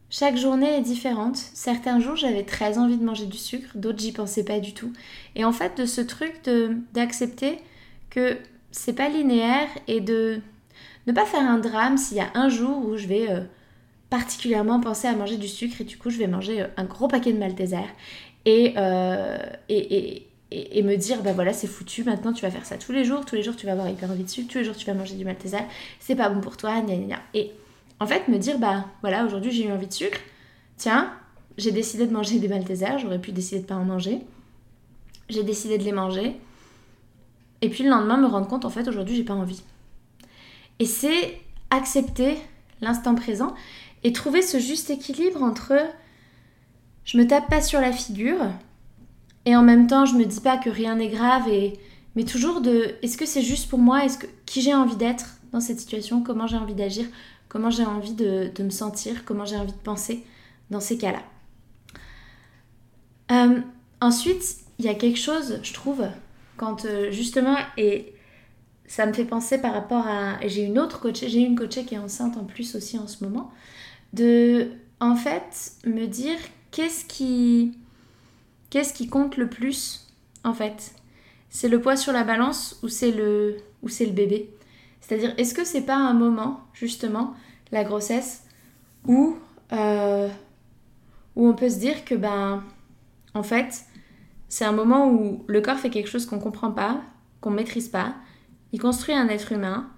chaque 0.09 0.37
journée 0.37 0.77
est 0.77 0.81
différente. 0.81 1.37
Certains 1.37 1.99
jours 1.99 2.15
j'avais 2.15 2.43
très 2.43 2.77
envie 2.79 2.97
de 2.97 3.03
manger 3.03 3.25
du 3.25 3.37
sucre, 3.37 3.69
d'autres 3.75 3.99
j'y 3.99 4.11
pensais 4.11 4.43
pas 4.43 4.59
du 4.59 4.73
tout. 4.73 4.91
Et 5.35 5.43
en 5.43 5.51
fait 5.51 5.77
de 5.77 5.85
ce 5.85 6.01
truc 6.01 6.41
d'accepter 6.93 7.59
que 8.09 8.37
c'est 8.71 8.93
pas 8.93 9.09
linéaire 9.09 9.67
et 9.87 10.01
de 10.01 10.41
ne 11.05 11.13
pas 11.13 11.25
faire 11.25 11.47
un 11.47 11.59
drame 11.59 11.97
s'il 11.97 12.17
y 12.17 12.21
a 12.21 12.31
un 12.35 12.49
jour 12.49 12.85
où 12.85 12.97
je 12.97 13.07
vais... 13.07 13.29
Euh, 13.29 13.41
particulièrement 14.09 14.79
penser 14.79 15.07
à 15.07 15.15
manger 15.15 15.37
du 15.37 15.47
sucre 15.47 15.81
et 15.81 15.83
du 15.83 15.97
coup 15.97 16.09
je 16.09 16.17
vais 16.17 16.27
manger 16.27 16.61
euh, 16.61 16.67
un 16.77 16.85
gros 16.85 17.07
paquet 17.07 17.33
de 17.33 17.37
Malteser 17.37 17.77
euh, 18.47 19.37
et, 19.67 19.77
et, 19.77 20.27
et, 20.51 20.79
et, 20.79 20.83
me 20.83 20.95
dire 20.95 21.21
bah 21.21 21.33
voilà 21.33 21.53
c'est 21.53 21.67
foutu 21.67 22.03
maintenant 22.03 22.33
tu 22.33 22.41
vas 22.41 22.49
faire 22.49 22.65
ça 22.65 22.77
tous 22.77 22.91
les 22.91 23.03
jours 23.03 23.25
tous 23.25 23.35
les 23.35 23.43
jours 23.43 23.55
tu 23.55 23.65
vas 23.67 23.73
avoir 23.73 23.87
hyper 23.89 24.09
envie 24.09 24.23
de 24.23 24.29
sucre 24.29 24.51
tous 24.51 24.57
les 24.57 24.63
jours 24.63 24.75
tu 24.75 24.85
vas 24.85 24.93
manger 24.93 25.15
du 25.15 25.25
Malteser 25.25 25.59
c'est 25.99 26.15
pas 26.15 26.29
bon 26.29 26.41
pour 26.41 26.57
toi 26.57 26.81
gna, 26.81 26.95
gna, 26.95 27.19
et 27.33 27.51
en 27.99 28.07
fait 28.07 28.27
me 28.27 28.37
dire 28.37 28.57
bah 28.57 28.85
voilà 29.01 29.25
aujourd'hui 29.25 29.51
j'ai 29.51 29.65
eu 29.65 29.71
envie 29.71 29.87
de 29.87 29.93
sucre 29.93 30.19
tiens 30.77 31.13
j'ai 31.59 31.71
décidé 31.71 32.07
de 32.07 32.13
manger 32.13 32.39
des 32.39 32.47
Malteser 32.47 32.97
j'aurais 32.99 33.19
pu 33.19 33.31
décider 33.31 33.61
de 33.61 33.65
pas 33.67 33.75
en 33.75 33.85
manger. 33.85 34.21
J'ai 35.29 35.43
décidé 35.43 35.77
de 35.77 35.83
les 35.83 35.91
manger. 35.91 36.35
Et 37.61 37.69
puis 37.69 37.83
le 37.83 37.89
lendemain 37.89 38.17
me 38.17 38.25
rendre 38.25 38.47
compte 38.47 38.65
en 38.65 38.69
fait 38.69 38.87
aujourd'hui 38.87 39.15
j'ai 39.15 39.23
pas 39.23 39.33
envie. 39.33 39.61
Et 40.79 40.85
c'est 40.85 41.39
accepter 41.69 42.37
l'instant 42.81 43.13
présent 43.13 43.53
et 44.03 44.13
trouver 44.13 44.41
ce 44.41 44.59
juste 44.59 44.89
équilibre 44.89 45.43
entre 45.43 45.73
je 47.03 47.17
me 47.17 47.27
tape 47.27 47.49
pas 47.49 47.61
sur 47.61 47.81
la 47.81 47.91
figure 47.91 48.45
et 49.45 49.55
en 49.55 49.63
même 49.63 49.87
temps 49.87 50.05
je 50.05 50.15
me 50.15 50.25
dis 50.25 50.41
pas 50.41 50.57
que 50.57 50.69
rien 50.69 50.95
n'est 50.95 51.09
grave 51.09 51.47
et 51.49 51.79
mais 52.15 52.23
toujours 52.23 52.61
de 52.61 52.95
est-ce 53.01 53.17
que 53.17 53.25
c'est 53.25 53.41
juste 53.41 53.69
pour 53.69 53.79
moi? 53.79 54.03
Est-ce 54.03 54.17
que 54.17 54.27
qui 54.45 54.61
j'ai 54.61 54.73
envie 54.73 54.95
d'être 54.95 55.37
dans 55.51 55.61
cette 55.61 55.79
situation? 55.79 56.23
Comment 56.23 56.47
j'ai 56.47 56.57
envie 56.57 56.75
d'agir? 56.75 57.05
Comment 57.47 57.69
j'ai 57.69 57.85
envie 57.85 58.13
de, 58.13 58.51
me 58.59 58.69
sentir? 58.69 59.25
Comment 59.25 59.45
j'ai 59.45 59.55
envie 59.55 59.71
de 59.71 59.77
penser 59.77 60.25
dans 60.69 60.79
ces 60.79 60.97
cas-là? 60.97 61.21
Euh, 63.31 63.61
ensuite 64.01 64.57
il 64.79 64.85
y 64.85 64.89
a 64.89 64.95
quelque 64.95 65.19
chose 65.19 65.59
je 65.61 65.73
trouve 65.73 66.03
quand 66.57 66.85
euh, 66.85 67.11
justement 67.11 67.55
et 67.77 68.13
ça 68.87 69.05
me 69.05 69.13
fait 69.13 69.25
penser 69.25 69.59
par 69.59 69.73
rapport 69.73 70.07
à 70.07 70.39
j'ai 70.47 70.63
une 70.63 70.79
autre 70.79 70.99
coach 70.99 71.23
j'ai 71.25 71.39
une 71.39 71.55
coachée 71.55 71.85
qui 71.85 71.93
est 71.93 71.99
enceinte 71.99 72.37
en 72.37 72.43
plus 72.43 72.75
aussi 72.75 72.97
en 72.97 73.07
ce 73.07 73.23
moment 73.23 73.51
de 74.13 74.71
en 74.99 75.15
fait 75.15 75.73
me 75.85 76.05
dire 76.05 76.37
qu'est-ce 76.71 77.05
qui 77.05 77.77
qu'est-ce 78.69 78.93
qui 78.93 79.07
compte 79.07 79.37
le 79.37 79.47
plus 79.47 80.07
en 80.43 80.53
fait. 80.53 80.93
C'est 81.49 81.69
le 81.69 81.81
poids 81.81 81.95
sur 81.95 82.13
la 82.13 82.23
balance 82.23 82.79
ou 82.83 82.87
c'est 82.87 83.11
le 83.11 83.57
ou 83.81 83.89
c'est 83.89 84.05
le 84.05 84.11
bébé. 84.11 84.53
C'est-à-dire 85.01 85.33
est-ce 85.37 85.53
que 85.53 85.63
c'est 85.63 85.81
pas 85.81 85.95
un 85.95 86.13
moment 86.13 86.61
justement 86.73 87.33
la 87.71 87.83
grossesse 87.83 88.43
où 89.07 89.35
euh, 89.71 90.29
où 91.35 91.47
on 91.47 91.53
peut 91.53 91.69
se 91.69 91.79
dire 91.79 92.05
que 92.05 92.15
ben 92.15 92.63
en 93.33 93.43
fait 93.43 93.85
c'est 94.49 94.65
un 94.65 94.71
moment 94.71 95.09
où 95.11 95.43
le 95.47 95.61
corps 95.61 95.77
fait 95.77 95.89
quelque 95.89 96.09
chose 96.09 96.25
qu'on 96.25 96.39
comprend 96.39 96.71
pas 96.71 97.01
qu'on 97.41 97.51
maîtrise 97.51 97.87
pas. 97.87 98.15
Il 98.73 98.79
construit 98.79 99.15
un 99.15 99.29
être 99.29 99.51
humain. 99.51 99.89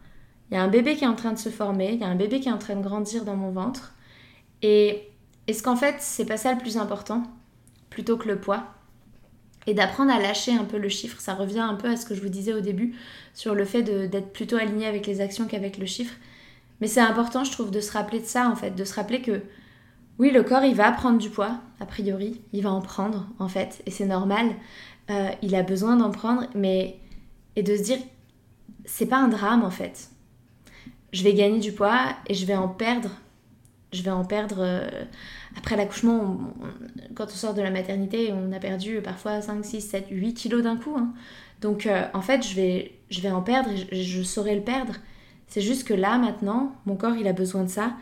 Il 0.50 0.56
y 0.56 0.58
a 0.58 0.64
un 0.64 0.68
bébé 0.68 0.96
qui 0.96 1.06
est 1.06 1.08
en 1.08 1.16
train 1.16 1.32
de 1.32 1.40
se 1.40 1.50
former, 1.50 1.94
il 1.94 2.00
y 2.00 2.04
a 2.04 2.08
un 2.08 2.16
bébé 2.16 2.40
qui 2.40 2.50
est 2.50 2.52
en 2.52 2.58
train 2.58 2.76
de 2.76 2.84
grandir 2.84 3.24
dans 3.24 3.36
mon 3.36 3.52
ventre. 3.52 3.94
Et 4.62 5.10
est-ce 5.48 5.64
qu'en 5.64 5.76
fait, 5.76 5.96
c'est 6.00 6.26
pas 6.26 6.38
ça 6.38 6.54
le 6.54 6.60
plus 6.60 6.78
important 6.78 7.24
plutôt 7.90 8.18
que 8.18 8.28
le 8.28 8.40
poids? 8.40 8.64
Et 9.68 9.74
d'apprendre 9.74 10.12
à 10.12 10.20
lâcher 10.20 10.54
un 10.54 10.64
peu 10.64 10.78
le 10.78 10.90
chiffre. 10.90 11.22
Ça 11.22 11.36
revient 11.36 11.60
un 11.60 11.76
peu 11.76 11.90
à 11.90 11.96
ce 11.96 12.06
que 12.06 12.16
je 12.16 12.22
vous 12.22 12.30
disais 12.30 12.54
au 12.54 12.62
début 12.62 12.96
sur 13.34 13.54
le 13.54 13.64
fait 13.64 13.84
d'être 13.84 14.34
plutôt 14.34 14.56
aligné 14.56 14.88
avec 14.88 15.06
les 15.06 15.22
actions 15.22 15.46
qu'avec 15.48 15.78
le 15.78 15.86
chiffre. 15.86 16.16
Mais 16.80 16.88
c'est 16.88 17.00
important, 17.00 17.44
je 17.44 17.52
trouve, 17.52 17.70
de 17.70 17.80
se 17.80 17.92
rappeler 17.92 18.20
de 18.20 18.26
ça, 18.26 18.50
en 18.50 18.56
fait, 18.56 18.72
de 18.72 18.84
se 18.84 18.96
rappeler 18.96 19.22
que 19.22 19.44
oui, 20.18 20.32
le 20.32 20.44
corps, 20.44 20.64
il 20.64 20.76
va 20.76 20.92
prendre 20.92 21.18
du 21.18 21.30
poids, 21.30 21.60
a 21.80 21.86
priori, 21.86 22.42
il 22.54 22.64
va 22.64 22.72
en 22.72 22.82
prendre, 22.82 23.28
en 23.40 23.48
fait, 23.48 23.82
et 23.86 23.92
c'est 23.92 24.06
normal. 24.06 24.48
Euh, 25.10 25.30
il 25.42 25.56
a 25.56 25.64
besoin 25.64 25.96
d'en 25.96 26.12
prendre, 26.12 26.48
mais 26.54 27.00
et 27.56 27.64
de 27.64 27.76
se 27.76 27.82
dire, 27.82 27.98
c'est 28.86 29.06
pas 29.06 29.18
un 29.18 29.28
drame, 29.28 29.64
en 29.64 29.72
fait. 29.72 30.10
Je 31.14 31.24
vais 31.24 31.34
gagner 31.34 31.60
du 31.60 31.72
poids 31.72 32.16
et 32.28 32.34
je 32.34 32.46
vais 32.46 32.56
en 32.56 32.68
perdre 32.68 33.10
je 33.92 34.02
vais 34.02 34.12
en 34.12 34.26
perdre. 34.26 34.58
Euh, 34.60 35.04
après 35.58 35.76
l'accouchement, 35.76 36.40
quand 37.16 37.26
on 37.26 37.36
sort 37.36 37.54
de 37.54 37.62
la 37.62 37.72
maternité, 37.72 38.32
on 38.32 38.52
a 38.52 38.60
perdu 38.60 39.02
parfois 39.02 39.42
5, 39.42 39.66
6, 39.66 39.82
7, 39.82 40.08
8 40.10 40.34
kilos 40.34 40.64
d'un 40.64 40.78
coup. 40.78 40.96
Hein. 40.98 41.14
Donc 41.62 41.86
euh, 41.86 42.06
en 42.14 42.22
fait, 42.22 42.46
je 42.46 42.56
vais, 42.56 42.94
je 43.10 43.22
vais 43.22 43.32
en 43.32 43.42
perdre 43.42 43.70
et 43.70 44.04
je, 44.04 44.24
saurai 44.24 44.56
le 44.56 44.62
perdre. 44.62 44.96
C'est 45.48 45.62
juste 45.62 45.88
que 45.88 45.94
là, 45.94 46.18
maintenant, 46.18 46.76
mon 46.86 46.96
corps, 46.96 47.16
il 47.16 47.28
a 47.28 47.34
besoin 47.34 47.64
de 47.64 47.70
ça 47.70 47.94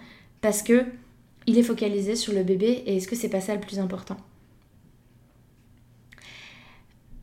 parce 0.41 0.61
que 0.61 0.85
il 1.47 1.57
est 1.57 1.63
focalisé 1.63 2.15
sur 2.15 2.33
le 2.33 2.43
bébé 2.43 2.83
et 2.85 2.97
est-ce 2.97 3.07
que 3.07 3.15
c'est 3.15 3.29
pas 3.29 3.41
ça 3.41 3.55
le 3.55 3.59
plus 3.59 3.79
important? 3.79 4.17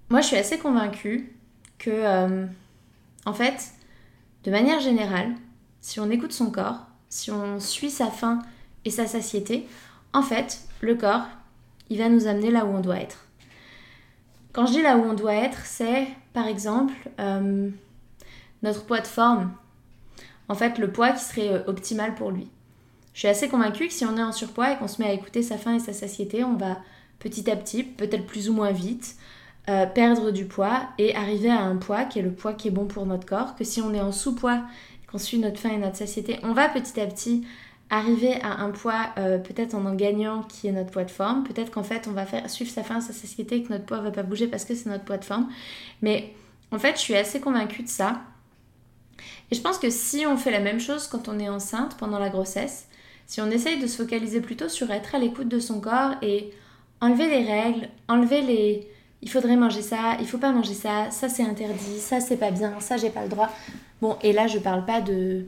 Moi, 0.09 0.21
je 0.21 0.27
suis 0.27 0.37
assez 0.37 0.59
convaincue 0.59 1.33
que, 1.79 1.91
euh, 1.91 2.47
en 3.25 3.33
fait, 3.33 3.73
de 4.45 4.51
manière 4.51 4.81
générale, 4.81 5.35
si 5.81 6.01
on 6.01 6.11
écoute 6.11 6.33
son 6.33 6.51
corps, 6.51 6.87
si 7.09 7.31
on 7.31 7.61
suit 7.61 7.91
sa 7.91 8.11
faim 8.11 8.41
et 8.87 8.91
sa 8.91 9.07
satiété, 9.07 9.67
en 10.15 10.23
fait, 10.23 10.61
le 10.81 10.95
corps, 10.95 11.27
il 11.91 11.99
va 11.99 12.09
nous 12.09 12.27
amener 12.27 12.51
là 12.51 12.65
où 12.65 12.69
on 12.69 12.81
doit 12.81 12.99
être. 13.01 13.27
Quand 14.53 14.65
je 14.67 14.73
dis 14.73 14.83
là 14.83 14.97
où 14.97 15.03
on 15.03 15.13
doit 15.13 15.35
être, 15.35 15.67
c'est 15.67 16.07
par 16.33 16.47
exemple 16.47 16.95
euh, 17.21 17.69
notre 18.63 18.87
poids 18.87 19.01
de 19.01 19.07
forme. 19.07 19.53
En 20.49 20.55
fait, 20.55 20.79
le 20.79 20.91
poids 20.91 21.11
qui 21.11 21.23
serait 21.23 21.53
euh, 21.53 21.65
optimal 21.67 22.15
pour 22.15 22.31
lui. 22.31 22.49
Je 23.13 23.21
suis 23.21 23.29
assez 23.29 23.49
convaincue 23.49 23.89
que 23.89 23.93
si 23.93 24.07
on 24.07 24.17
est 24.17 24.23
en 24.23 24.33
surpoids 24.33 24.73
et 24.73 24.77
qu'on 24.77 24.89
se 24.89 25.03
met 25.03 25.09
à 25.09 25.13
écouter 25.13 25.43
sa 25.43 25.59
faim 25.59 25.75
et 25.75 25.81
sa 25.81 25.93
satiété, 25.93 26.45
on 26.45 26.55
va 26.55 26.79
petit 27.19 27.51
à 27.51 27.57
petit, 27.57 27.83
peut-être 27.83 28.27
plus 28.27 28.49
ou 28.49 28.53
moins 28.53 28.73
vite, 28.73 29.17
euh, 29.69 29.85
perdre 29.87 30.31
du 30.31 30.45
poids 30.45 30.83
et 30.99 31.15
arriver 31.17 31.51
à 31.51 31.63
un 31.63 31.77
poids 31.77 32.05
qui 32.05 32.21
est 32.21 32.23
le 32.23 32.33
poids 32.33 32.53
qui 32.53 32.69
est 32.69 32.71
bon 32.71 32.87
pour 32.87 33.05
notre 33.05 33.27
corps. 33.27 33.57
Que 33.57 33.65
si 33.65 33.83
on 33.83 33.93
est 33.93 34.01
en 34.01 34.13
sous-poids 34.13 34.63
et 35.03 35.07
qu'on 35.07 35.19
suit 35.19 35.39
notre 35.39 35.59
faim 35.59 35.71
et 35.71 35.79
notre 35.79 35.97
satiété, 35.97 36.39
on 36.45 36.53
va 36.53 36.69
petit 36.69 37.01
à 37.01 37.07
petit 37.07 37.45
arriver 37.91 38.41
à 38.43 38.61
un 38.63 38.71
poids 38.71 39.11
euh, 39.17 39.39
peut-être 39.39 39.75
en 39.75 39.85
en 39.87 39.95
gagnant 39.95 40.43
qui 40.43 40.67
est 40.67 40.73
notre 40.73 40.91
poids 40.91 41.05
de 41.05 41.11
forme. 41.11 41.45
Peut-être 41.45 41.71
qu'en 41.71 41.83
fait 41.83 42.09
on 42.09 42.13
va 42.13 42.27
faire 42.27 42.49
suivre 42.51 42.71
sa 42.71 42.83
faim, 42.83 43.01
sa 43.01 43.13
satiété 43.13 43.63
que 43.63 43.73
notre 43.73 43.85
poids 43.85 44.01
va 44.01 44.11
pas 44.11 44.23
bouger 44.23 44.49
parce 44.49 44.65
que 44.65 44.75
c'est 44.75 44.89
notre 44.89 45.05
poids 45.05 45.19
de 45.19 45.25
forme. 45.25 45.49
Mais 46.03 46.35
en 46.73 46.79
fait 46.79 46.97
je 46.97 47.01
suis 47.01 47.17
assez 47.17 47.41
convaincue 47.41 47.83
de 47.83 47.89
ça. 47.89 48.23
Et 49.51 49.55
je 49.55 49.61
pense 49.61 49.79
que 49.79 49.91
si 49.91 50.27
on 50.27 50.37
fait 50.37 50.51
la 50.51 50.61
même 50.61 50.81
chose 50.81 51.07
quand 51.07 51.29
on 51.29 51.39
est 51.39 51.49
enceinte 51.49 51.97
pendant 51.97 52.19
la 52.19 52.29
grossesse, 52.29 52.89
si 53.27 53.41
on 53.41 53.51
essaye 53.51 53.79
de 53.79 53.87
se 53.87 53.97
focaliser 54.03 54.41
plutôt 54.41 54.69
sur 54.69 54.91
être 54.91 55.15
à 55.15 55.19
l'écoute 55.19 55.49
de 55.49 55.61
son 55.61 55.81
corps 55.81 56.15
et 56.23 56.51
enlever 57.01 57.29
les 57.29 57.45
règles, 57.45 57.89
enlever 58.09 58.43
les 58.43 58.89
il 59.23 59.31
faudrait 59.31 59.57
manger 59.57 59.83
ça, 59.83 60.17
il 60.21 60.27
faut 60.27 60.39
pas 60.39 60.53
manger 60.53 60.75
ça, 60.75 61.11
ça 61.11 61.29
c'est 61.29 61.43
interdit, 61.43 61.99
ça 61.99 62.21
c'est 62.21 62.37
pas 62.37 62.51
bien, 62.51 62.79
ça 62.81 62.97
j'ai 62.97 63.11
pas 63.11 63.23
le 63.23 63.29
droit. 63.29 63.49
Bon, 64.01 64.17
et 64.23 64.33
là 64.33 64.47
je 64.47 64.59
parle 64.59 64.85
pas 64.85 65.01
de 65.01 65.47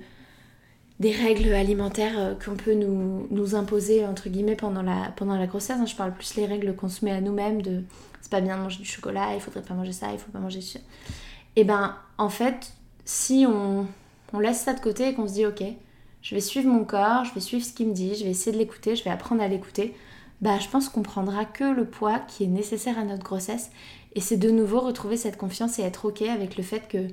des 1.00 1.12
règles 1.12 1.52
alimentaires 1.52 2.18
euh, 2.18 2.34
qu'on 2.34 2.56
peut 2.56 2.74
nous, 2.74 3.54
imposer 3.54 4.04
entre 4.04 4.28
guillemets 4.28 4.56
pendant 4.56 4.82
la, 4.82 5.46
grossesse. 5.46 5.78
Hein. 5.78 5.86
Je 5.86 5.94
parle 5.94 6.12
plus 6.12 6.34
les 6.36 6.46
règles 6.46 6.74
qu'on 6.74 6.88
se 6.88 7.04
met 7.04 7.12
à 7.12 7.20
nous-mêmes 7.20 7.62
de 7.62 7.82
c'est 8.20 8.30
pas 8.30 8.40
bien 8.40 8.56
de 8.56 8.62
manger 8.62 8.78
du 8.78 8.84
chocolat, 8.84 9.34
il 9.34 9.40
faudrait 9.40 9.62
pas 9.62 9.74
manger 9.74 9.92
ça, 9.92 10.08
il 10.12 10.18
faut 10.18 10.32
pas 10.32 10.40
manger 10.40 10.60
ça. 10.60 10.80
Et 11.56 11.64
ben 11.64 11.96
en 12.18 12.28
fait, 12.28 12.72
si 13.04 13.46
on, 13.48 13.86
on 14.32 14.38
laisse 14.40 14.60
ça 14.60 14.74
de 14.74 14.80
côté 14.80 15.08
et 15.08 15.14
qu'on 15.14 15.28
se 15.28 15.34
dit 15.34 15.46
ok, 15.46 15.62
je 16.20 16.34
vais 16.34 16.40
suivre 16.40 16.68
mon 16.68 16.84
corps, 16.84 17.24
je 17.24 17.32
vais 17.34 17.40
suivre 17.40 17.64
ce 17.64 17.72
qu'il 17.72 17.88
me 17.88 17.94
dit, 17.94 18.16
je 18.16 18.24
vais 18.24 18.30
essayer 18.30 18.52
de 18.52 18.58
l'écouter, 18.58 18.96
je 18.96 19.04
vais 19.04 19.10
apprendre 19.10 19.40
à 19.40 19.48
l'écouter, 19.48 19.94
bah 20.40 20.58
je 20.58 20.68
pense 20.68 20.88
qu'on 20.88 21.02
prendra 21.02 21.44
que 21.44 21.64
le 21.64 21.84
poids 21.84 22.18
qui 22.18 22.44
est 22.44 22.48
nécessaire 22.48 22.98
à 22.98 23.04
notre 23.04 23.22
grossesse 23.22 23.70
et 24.14 24.20
c'est 24.20 24.36
de 24.36 24.50
nouveau 24.50 24.80
retrouver 24.80 25.16
cette 25.16 25.36
confiance 25.36 25.78
et 25.78 25.82
être 25.82 26.06
ok 26.06 26.22
avec 26.22 26.56
le 26.56 26.62
fait 26.62 26.88
que 26.88 27.08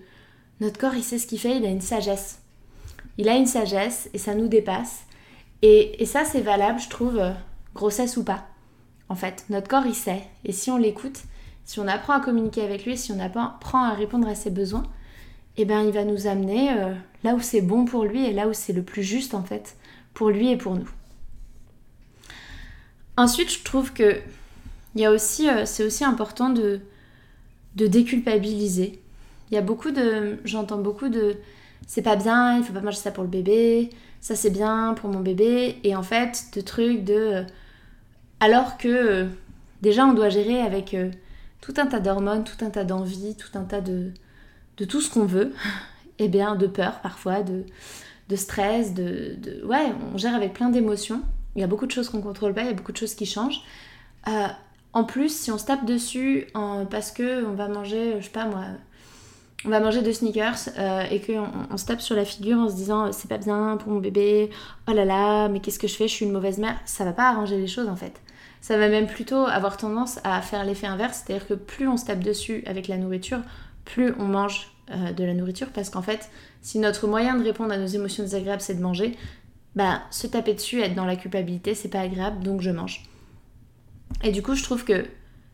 notre 0.60 0.80
corps 0.80 0.96
il 0.96 1.04
sait 1.04 1.20
ce 1.20 1.27
qu'il 1.27 1.39
fait, 1.39 1.58
il 1.58 1.65
a 1.65 1.70
une 1.70 1.82
sagesse. 1.82 2.39
Il 3.17 3.29
a 3.29 3.36
une 3.36 3.45
sagesse 3.45 4.10
et 4.13 4.17
ça 4.17 4.36
nous 4.36 4.48
dépasse. 4.48 5.05
Et, 5.62 6.05
ça 6.05 6.25
c'est 6.25 6.41
valable, 6.41 6.79
je 6.79 6.89
trouve, 6.89 7.17
euh, 7.17 7.31
grossesse 7.74 8.17
ou 8.17 8.24
pas. 8.24 8.45
En 9.10 9.15
fait, 9.15 9.45
notre 9.50 9.67
corps 9.67 9.86
il 9.86 9.95
sait. 9.95 10.24
Et 10.43 10.51
si 10.51 10.69
on 10.69 10.77
l'écoute, 10.77 11.24
si 11.63 11.79
on 11.79 11.88
apprend 11.88 12.13
à 12.13 12.19
communiquer 12.19 12.62
avec 12.62 12.86
lui, 12.86 12.98
si 12.98 13.12
on 13.12 13.19
apprend 13.19 13.84
à 13.84 13.93
répondre 13.93 14.27
à 14.27 14.36
ses 14.36 14.51
besoins, 14.51 14.84
eh 15.57 15.65
bien 15.65 15.84
il 15.84 15.91
va 15.91 16.03
nous 16.03 16.27
amener 16.27 16.72
euh, 16.72 16.93
là 17.24 17.34
où 17.34 17.39
c'est 17.39 17.62
bon 17.62 17.86
pour 17.86 18.03
lui 18.03 18.25
et 18.25 18.34
là 18.34 18.48
où 18.48 18.53
c'est 18.53 18.74
le 18.74 18.84
plus 18.84 19.03
juste 19.03 19.34
en 19.34 19.43
fait 19.43 19.77
pour 20.13 20.29
lui 20.29 20.50
et 20.50 20.57
pour 20.57 20.75
nous. 20.75 20.89
Ensuite, 23.17 23.51
je 23.51 23.63
trouve 23.63 23.93
que 23.93 24.19
euh, 24.98 25.17
c'est 25.17 25.84
aussi 25.84 26.03
important 26.03 26.50
de, 26.50 26.81
de 27.75 27.88
déculpabiliser. 27.88 29.01
Il 29.50 29.55
y 29.55 29.57
a 29.57 29.62
beaucoup 29.62 29.91
de, 29.91 30.39
j'entends 30.43 30.79
beaucoup 30.79 31.10
de, 31.10 31.38
c'est 31.88 32.01
pas 32.01 32.15
bien, 32.15 32.58
il 32.58 32.63
faut 32.63 32.74
pas 32.74 32.82
manger 32.82 32.98
ça 32.98 33.12
pour 33.12 33.24
le 33.24 33.29
bébé, 33.29 33.89
ça 34.22 34.36
c'est 34.36 34.50
bien 34.50 34.94
pour 34.96 35.10
mon 35.10 35.20
bébé, 35.20 35.77
et 35.84 35.96
en 35.96 36.03
fait, 36.03 36.46
de 36.53 36.62
trucs 36.62 37.03
de, 37.03 37.13
euh, 37.13 37.44
alors 38.39 38.77
que 38.77 39.27
déjà 39.82 40.05
on 40.05 40.13
doit 40.13 40.29
gérer 40.29 40.62
avec 40.62 40.96
tout 41.62 41.74
un 41.77 41.88
tas 41.88 42.00
d'hormones, 42.00 42.44
tout 42.44 42.63
un 42.63 42.70
tas 42.70 42.84
d'envies, 42.84 43.36
tout 43.36 43.58
un 43.58 43.63
tas 43.63 43.82
de, 43.82 44.12
de 44.77 44.86
tout 44.86 45.01
ce 45.01 45.10
qu'on 45.10 45.25
veut, 45.25 45.53
et 46.20 46.25
eh 46.25 46.27
bien 46.27 46.55
de 46.55 46.67
peur 46.67 47.00
parfois, 47.01 47.44
de, 47.44 47.63
de 48.29 48.36
stress, 48.36 48.94
de, 48.94 49.36
de, 49.38 49.65
Ouais, 49.65 49.94
on 50.13 50.17
gère 50.17 50.36
avec 50.36 50.53
plein 50.53 50.70
d'émotions. 50.70 51.22
Il 51.55 51.62
y 51.62 51.63
a 51.63 51.67
beaucoup 51.67 51.86
de 51.86 51.91
choses 51.91 52.10
qu'on 52.10 52.22
contrôle 52.22 52.53
pas, 52.53 52.62
il 52.62 52.67
y 52.67 52.70
a 52.70 52.74
beaucoup 52.74 52.91
de 52.91 52.98
choses 52.98 53.15
qui 53.15 53.25
changent. 53.25 53.62
Euh, 54.27 54.48
en 54.94 55.03
plus, 55.03 55.29
si 55.29 55.51
on 55.51 55.58
se 55.58 55.65
tape 55.65 55.86
dessus 55.86 56.48
parce 56.89 57.12
que 57.12 57.46
on 57.46 57.53
va 57.53 57.67
manger, 57.67 58.15
je 58.20 58.25
sais 58.25 58.32
pas 58.32 58.46
moi, 58.46 58.63
on 59.65 59.69
va 59.69 59.79
manger 59.79 60.01
deux 60.01 60.13
sneakers 60.13 60.69
euh, 60.77 61.03
et 61.10 61.22
qu'on 61.22 61.48
on 61.69 61.77
se 61.77 61.86
tape 61.86 62.01
sur 62.01 62.15
la 62.15 62.25
figure 62.25 62.57
en 62.57 62.69
se 62.69 62.75
disant 62.75 63.12
c'est 63.12 63.27
pas 63.27 63.38
bien 63.38 63.77
pour 63.77 63.91
mon 63.91 64.00
bébé, 64.00 64.50
oh 64.88 64.93
là 64.93 65.05
là, 65.05 65.48
mais 65.50 65.60
qu'est-ce 65.60 65.79
que 65.79 65.88
je 65.88 65.95
fais, 65.95 66.07
je 66.07 66.13
suis 66.13 66.25
une 66.25 66.31
mauvaise 66.31 66.57
mère, 66.57 66.79
ça 66.86 67.03
va 67.05 67.13
pas 67.13 67.29
arranger 67.29 67.57
les 67.57 67.67
choses 67.67 67.89
en 67.89 67.95
fait. 67.95 68.22
Ça 68.62 68.77
va 68.77 68.89
même 68.89 69.07
plutôt 69.07 69.45
avoir 69.45 69.77
tendance 69.77 70.19
à 70.24 70.41
faire 70.41 70.63
l'effet 70.63 70.88
inverse, 70.88 71.24
c'est-à-dire 71.25 71.48
que 71.48 71.53
plus 71.53 71.88
on 71.88 71.98
se 71.98 72.05
tape 72.05 72.22
dessus 72.22 72.63
avec 72.65 72.88
la 72.88 72.98
nourriture, 72.98 73.39
plus 73.84 74.13
on 74.19 74.25
mange 74.25 74.72
euh, 74.91 75.12
de 75.12 75.24
la 75.24 75.34
nourriture 75.34 75.67
parce 75.74 75.89
qu'en 75.89 76.01
fait, 76.01 76.29
si 76.62 76.79
notre 76.79 77.07
moyen 77.07 77.36
de 77.36 77.43
répondre 77.43 77.74
à 77.74 77.77
nos 77.77 77.88
émotions 77.88 78.24
désagréables 78.24 78.62
c'est 78.62 78.75
de 78.75 78.81
manger, 78.81 79.17
bah 79.75 80.01
se 80.10 80.27
taper 80.27 80.53
dessus, 80.53 80.81
être 80.81 80.95
dans 80.95 81.05
la 81.05 81.15
culpabilité, 81.15 81.75
c'est 81.75 81.89
pas 81.89 82.00
agréable, 82.00 82.43
donc 82.43 82.62
je 82.62 82.72
mange. 82.72 83.03
Et 84.24 84.31
du 84.31 84.41
coup, 84.41 84.55
je 84.55 84.63
trouve 84.63 84.86
que 84.86 85.05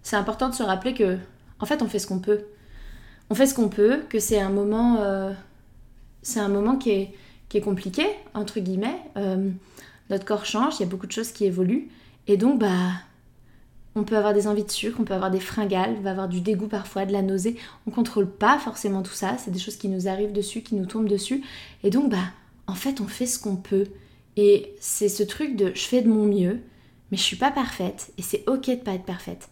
c'est 0.04 0.16
important 0.16 0.50
de 0.50 0.54
se 0.54 0.64
rappeler 0.64 0.94
que, 0.94 1.18
en 1.60 1.66
fait, 1.66 1.82
on 1.82 1.88
fait 1.88 2.00
ce 2.00 2.08
qu'on 2.08 2.20
peut. 2.20 2.46
On 3.32 3.34
fait 3.34 3.46
ce 3.46 3.54
qu'on 3.54 3.70
peut, 3.70 4.02
que 4.10 4.20
c'est 4.20 4.42
un 4.42 4.50
moment, 4.50 4.98
euh, 5.00 5.32
c'est 6.22 6.42
un 6.42 6.50
moment 6.50 6.76
qui 6.76 6.90
est, 6.90 7.14
qui 7.48 7.58
est 7.58 7.62
compliqué 7.62 8.06
entre 8.34 8.60
guillemets. 8.60 9.00
Euh, 9.16 9.50
notre 10.10 10.26
corps 10.26 10.46
change, 10.46 10.76
il 10.76 10.80
y 10.82 10.84
a 10.84 10.86
beaucoup 10.86 11.08
de 11.08 11.14
choses 11.14 11.32
qui 11.32 11.46
évoluent, 11.46 11.88
et 12.28 12.36
donc 12.36 12.60
bah 12.60 12.92
on 13.96 14.04
peut 14.04 14.18
avoir 14.18 14.34
des 14.34 14.48
envies 14.48 14.66
de 14.66 14.70
sucre, 14.70 14.98
on 15.00 15.06
peut 15.06 15.14
avoir 15.14 15.32
des 15.32 15.40
fringales, 15.40 15.96
on 15.98 16.02
va 16.02 16.12
avoir 16.12 16.28
du 16.28 16.42
dégoût 16.42 16.68
parfois, 16.68 17.06
de 17.06 17.14
la 17.14 17.22
nausée. 17.22 17.56
On 17.88 17.92
contrôle 17.92 18.30
pas 18.30 18.60
forcément 18.60 19.02
tout 19.02 19.14
ça, 19.14 19.38
c'est 19.38 19.52
des 19.52 19.60
choses 19.60 19.78
qui 19.78 19.88
nous 19.88 20.10
arrivent 20.10 20.34
dessus, 20.34 20.62
qui 20.62 20.76
nous 20.76 20.86
tombent 20.86 21.08
dessus. 21.08 21.42
Et 21.86 21.90
donc, 21.90 22.12
bah, 22.12 22.34
en 22.68 22.76
fait, 22.76 23.00
on 23.00 23.08
fait 23.08 23.28
ce 23.28 23.40
qu'on 23.40 23.56
peut. 23.56 23.88
Et 24.36 24.76
c'est 24.82 25.08
ce 25.08 25.24
truc 25.24 25.56
de 25.56 25.72
je 25.74 25.84
fais 25.84 26.02
de 26.02 26.10
mon 26.10 26.26
mieux, 26.26 26.60
mais 27.12 27.18
je 27.18 27.24
suis 27.24 27.38
pas 27.38 27.52
parfaite, 27.52 28.12
et 28.18 28.24
c'est 28.24 28.44
ok 28.50 28.66
de 28.72 28.76
pas 28.76 28.92
être 28.92 29.06
parfaite. 29.06 29.48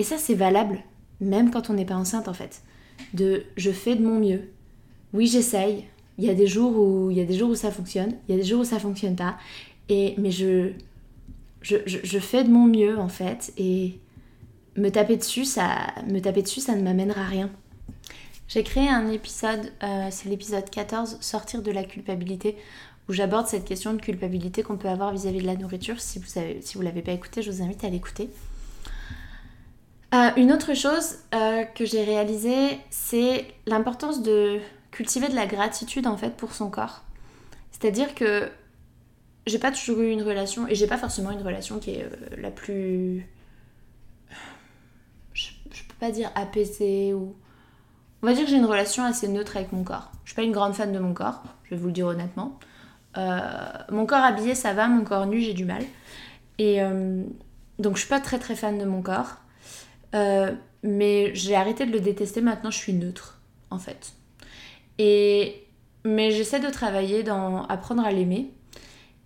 Et 0.00 0.02
ça, 0.02 0.18
c'est 0.18 0.34
valable, 0.34 0.80
même 1.20 1.52
quand 1.52 1.70
on 1.70 1.74
n'est 1.74 1.84
pas 1.84 1.94
enceinte, 1.94 2.26
en 2.26 2.34
fait. 2.34 2.62
De 3.14 3.44
je 3.56 3.70
fais 3.70 3.96
de 3.96 4.02
mon 4.02 4.18
mieux. 4.18 4.48
Oui, 5.12 5.26
j'essaye. 5.26 5.84
Il 6.18 6.24
y 6.24 6.30
a 6.30 6.34
des 6.34 6.46
jours 6.46 6.78
où 6.78 7.10
il 7.10 7.16
y 7.16 7.20
a 7.20 7.24
des 7.24 7.36
jours 7.36 7.50
où 7.50 7.54
ça 7.54 7.70
fonctionne, 7.70 8.14
il 8.28 8.32
y 8.32 8.38
a 8.38 8.40
des 8.40 8.48
jours 8.48 8.60
où 8.60 8.64
ça 8.64 8.78
fonctionne 8.78 9.16
pas. 9.16 9.36
Et 9.88 10.14
mais 10.18 10.30
je 10.30 10.72
je, 11.62 12.18
fais 12.18 12.44
de 12.44 12.50
mon 12.50 12.66
mieux 12.66 12.98
en 12.98 13.08
fait 13.08 13.52
et 13.56 13.98
me 14.76 14.90
taper 14.90 15.16
dessus, 15.16 15.44
ça, 15.44 15.92
me 16.08 16.20
taper 16.20 16.42
dessus, 16.42 16.60
ça 16.60 16.74
ne 16.74 16.82
m'amènera 16.82 17.22
à 17.22 17.26
rien. 17.26 17.50
J'ai 18.48 18.62
créé 18.62 18.88
un 18.88 19.10
épisode, 19.10 19.72
euh, 19.82 20.08
c'est 20.10 20.28
l'épisode 20.28 20.68
14, 20.68 21.18
Sortir 21.20 21.62
de 21.62 21.70
la 21.70 21.84
culpabilité, 21.84 22.56
où 23.08 23.12
j'aborde 23.12 23.46
cette 23.46 23.64
question 23.64 23.94
de 23.94 24.00
culpabilité 24.00 24.62
qu'on 24.62 24.76
peut 24.76 24.88
avoir 24.88 25.12
vis-à-vis 25.12 25.40
de 25.40 25.46
la 25.46 25.56
nourriture. 25.56 26.00
Si 26.00 26.18
vous 26.18 26.40
ne 26.40 26.60
si 26.60 26.78
l'avez 26.78 27.02
pas 27.02 27.12
écouté, 27.12 27.42
je 27.42 27.50
vous 27.50 27.62
invite 27.62 27.84
à 27.84 27.88
l'écouter. 27.88 28.28
Euh, 30.14 30.30
une 30.36 30.52
autre 30.52 30.74
chose 30.74 31.18
euh, 31.34 31.64
que 31.64 31.86
j'ai 31.86 32.04
réalisée, 32.04 32.78
c'est 32.90 33.46
l'importance 33.66 34.22
de 34.22 34.60
cultiver 34.90 35.28
de 35.28 35.34
la 35.34 35.46
gratitude 35.46 36.06
en 36.06 36.18
fait 36.18 36.36
pour 36.36 36.52
son 36.52 36.68
corps. 36.68 37.02
C'est-à-dire 37.70 38.14
que 38.14 38.50
j'ai 39.46 39.58
pas 39.58 39.72
toujours 39.72 40.00
eu 40.00 40.10
une 40.10 40.22
relation, 40.22 40.68
et 40.68 40.74
j'ai 40.74 40.86
pas 40.86 40.98
forcément 40.98 41.30
une 41.30 41.40
relation 41.40 41.78
qui 41.78 41.92
est 41.92 42.04
euh, 42.04 42.36
la 42.36 42.50
plus. 42.50 43.26
Je, 45.32 45.50
peux 45.88 45.94
pas 45.98 46.10
dire 46.10 46.30
apaisée 46.34 47.14
ou. 47.14 47.34
On 48.22 48.26
va 48.26 48.34
dire 48.34 48.44
que 48.44 48.50
j'ai 48.50 48.58
une 48.58 48.66
relation 48.66 49.04
assez 49.04 49.28
neutre 49.28 49.56
avec 49.56 49.72
mon 49.72 49.82
corps. 49.82 50.12
Je 50.24 50.30
suis 50.30 50.36
pas 50.36 50.42
une 50.42 50.52
grande 50.52 50.74
fan 50.74 50.92
de 50.92 50.98
mon 50.98 51.14
corps, 51.14 51.42
je 51.64 51.74
vais 51.74 51.80
vous 51.80 51.86
le 51.86 51.92
dire 51.92 52.06
honnêtement. 52.06 52.58
Mon 53.16 54.06
corps 54.06 54.22
habillé, 54.22 54.54
ça 54.54 54.74
va, 54.74 54.86
mon 54.86 55.04
corps 55.04 55.26
nu, 55.26 55.40
j'ai 55.40 55.54
du 55.54 55.64
mal. 55.64 55.82
Et 56.58 56.80
donc 57.80 57.96
je 57.96 58.02
suis 58.02 58.08
pas 58.08 58.20
très 58.20 58.38
très 58.38 58.54
fan 58.54 58.78
de 58.78 58.84
mon 58.84 59.02
corps. 59.02 59.41
Mais 60.12 61.34
j'ai 61.34 61.54
arrêté 61.54 61.86
de 61.86 61.92
le 61.92 62.00
détester, 62.00 62.40
maintenant 62.40 62.70
je 62.70 62.78
suis 62.78 62.92
neutre, 62.92 63.40
en 63.70 63.78
fait. 63.78 64.14
Et, 64.98 65.64
mais 66.04 66.30
j'essaie 66.30 66.60
de 66.60 66.68
travailler 66.70 67.22
dans 67.22 67.64
apprendre 67.66 68.04
à 68.04 68.12
l'aimer 68.12 68.50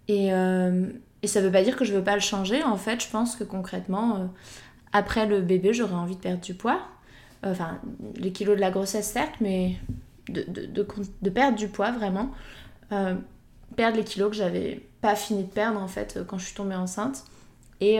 et, 0.08 0.32
euh, 0.32 0.86
et 1.22 1.26
ça 1.26 1.40
veut 1.40 1.50
pas 1.50 1.62
dire 1.62 1.76
que 1.76 1.84
je 1.84 1.92
veux 1.92 2.04
pas 2.04 2.14
le 2.14 2.20
changer. 2.20 2.62
En 2.62 2.76
fait, 2.76 3.02
je 3.02 3.08
pense 3.08 3.36
que 3.36 3.44
concrètement, 3.44 4.16
euh, 4.16 4.26
après 4.92 5.26
le 5.26 5.40
bébé, 5.40 5.72
j'aurais 5.72 5.94
envie 5.94 6.16
de 6.16 6.20
perdre 6.20 6.40
du 6.40 6.54
poids. 6.54 6.80
Enfin, 7.42 7.80
les 8.16 8.32
kilos 8.32 8.56
de 8.56 8.60
la 8.60 8.70
grossesse, 8.70 9.10
certes, 9.10 9.34
mais 9.40 9.76
de, 10.28 10.42
de, 10.48 10.66
de, 10.66 10.86
de 11.22 11.30
perdre 11.30 11.56
du 11.56 11.68
poids 11.68 11.92
vraiment. 11.92 12.30
Euh, 12.92 13.14
perdre 13.74 13.96
les 13.96 14.04
kilos 14.04 14.30
que 14.30 14.36
j'avais 14.36 14.86
pas 15.00 15.16
fini 15.16 15.42
de 15.42 15.50
perdre 15.50 15.80
en 15.80 15.88
fait 15.88 16.20
quand 16.26 16.38
je 16.38 16.46
suis 16.46 16.54
tombée 16.54 16.76
enceinte. 16.76 17.24
Et 17.80 17.98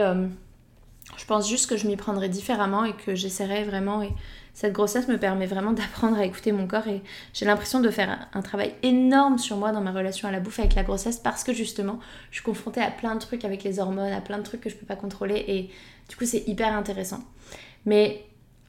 je 1.17 1.25
pense 1.25 1.49
juste 1.49 1.67
que 1.67 1.75
je 1.75 1.87
m'y 1.87 1.97
prendrais 1.97 2.29
différemment 2.29 2.85
et 2.85 2.93
que 2.93 3.15
j'essaierais 3.15 3.63
vraiment. 3.63 4.01
Et 4.03 4.11
cette 4.53 4.71
grossesse 4.71 5.07
me 5.07 5.17
permet 5.17 5.47
vraiment 5.47 5.71
d'apprendre 5.73 6.17
à 6.17 6.25
écouter 6.25 6.51
mon 6.51 6.67
corps 6.67 6.87
et 6.87 7.01
j'ai 7.33 7.45
l'impression 7.45 7.79
de 7.79 7.89
faire 7.89 8.27
un 8.33 8.41
travail 8.41 8.73
énorme 8.83 9.37
sur 9.37 9.57
moi 9.57 9.71
dans 9.71 9.81
ma 9.81 9.91
relation 9.91 10.27
à 10.27 10.31
la 10.31 10.39
bouffe 10.39 10.59
avec 10.59 10.75
la 10.75 10.83
grossesse 10.83 11.17
parce 11.17 11.43
que 11.43 11.53
justement 11.53 11.99
je 12.29 12.37
suis 12.37 12.43
confrontée 12.43 12.81
à 12.81 12.91
plein 12.91 13.15
de 13.15 13.19
trucs 13.19 13.43
avec 13.45 13.63
les 13.63 13.79
hormones, 13.79 14.11
à 14.11 14.21
plein 14.21 14.37
de 14.37 14.43
trucs 14.43 14.61
que 14.61 14.69
je 14.69 14.75
peux 14.75 14.85
pas 14.85 14.95
contrôler 14.95 15.43
et 15.47 15.69
du 16.07 16.15
coup 16.15 16.25
c'est 16.25 16.47
hyper 16.47 16.73
intéressant. 16.75 17.23
Mais, 17.85 18.23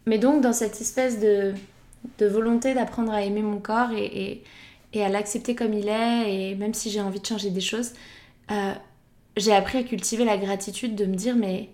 mais 0.07 0.19
donc 0.19 0.43
dans 0.43 0.53
cette 0.53 0.81
espèce 0.81 1.21
de, 1.21 1.55
de 2.19 2.27
volonté 2.27 2.75
d'apprendre 2.75 3.13
à 3.13 3.23
aimer 3.23 3.43
mon 3.43 3.59
corps 3.59 3.93
et, 3.93 4.43
et, 4.93 5.05
à 5.05 5.09
l'accepter 5.09 5.55
comme 5.55 5.75
il 5.75 5.89
est 5.89 6.51
et 6.51 6.55
même 6.55 6.75
si 6.75 6.91
j'ai 6.91 7.01
envie 7.01 7.21
de 7.21 7.27
changer 7.27 7.51
des 7.51 7.61
choses, 7.61 7.93
euh, 8.51 8.73
j'ai 9.37 9.55
appris 9.55 9.79
à 9.79 9.83
cultiver 9.83 10.25
la 10.25 10.39
gratitude 10.39 10.95
de 10.97 11.05
me 11.05 11.15
dire 11.15 11.37
mais 11.37 11.71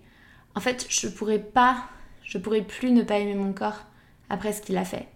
en 0.55 0.59
fait 0.59 0.87
je 0.89 1.07
pourrais 1.07 1.39
pas, 1.39 1.85
je 2.23 2.37
pourrais 2.37 2.61
plus 2.61 2.91
ne 2.91 3.03
pas 3.03 3.19
aimer 3.19 3.35
mon 3.35 3.53
corps 3.53 3.83
après 4.29 4.53
ce 4.53 4.61
qu'il 4.61 4.77
a 4.77 4.85
fait. 4.85 5.07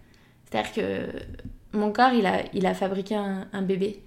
C'est-à-dire 0.44 0.72
que 0.72 1.06
mon 1.72 1.92
corps, 1.92 2.12
il 2.12 2.26
a, 2.26 2.42
il 2.52 2.66
a 2.66 2.74
fabriqué 2.74 3.14
un, 3.14 3.62
bébé. 3.62 4.02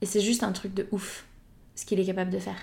Et 0.00 0.06
c'est 0.06 0.20
juste 0.20 0.42
un 0.42 0.52
truc 0.52 0.74
de 0.74 0.86
ouf, 0.92 1.26
ce 1.74 1.84
qu'il 1.84 2.00
est 2.00 2.04
capable 2.04 2.30
de 2.30 2.38
faire, 2.38 2.56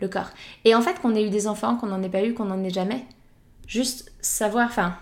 le 0.00 0.08
corps. 0.08 0.30
Et 0.64 0.74
en 0.74 0.82
fait, 0.82 1.00
qu'on 1.00 1.14
ait 1.14 1.26
eu 1.26 1.30
des 1.30 1.48
enfants, 1.48 1.76
qu'on 1.76 1.86
n'en 1.86 2.02
ait 2.02 2.08
pas 2.08 2.22
eu, 2.22 2.34
qu'on 2.34 2.44
n'en 2.44 2.62
ait 2.62 2.70
jamais, 2.70 3.04
juste 3.66 4.12
savoir, 4.20 4.68
enfin, 4.68 4.96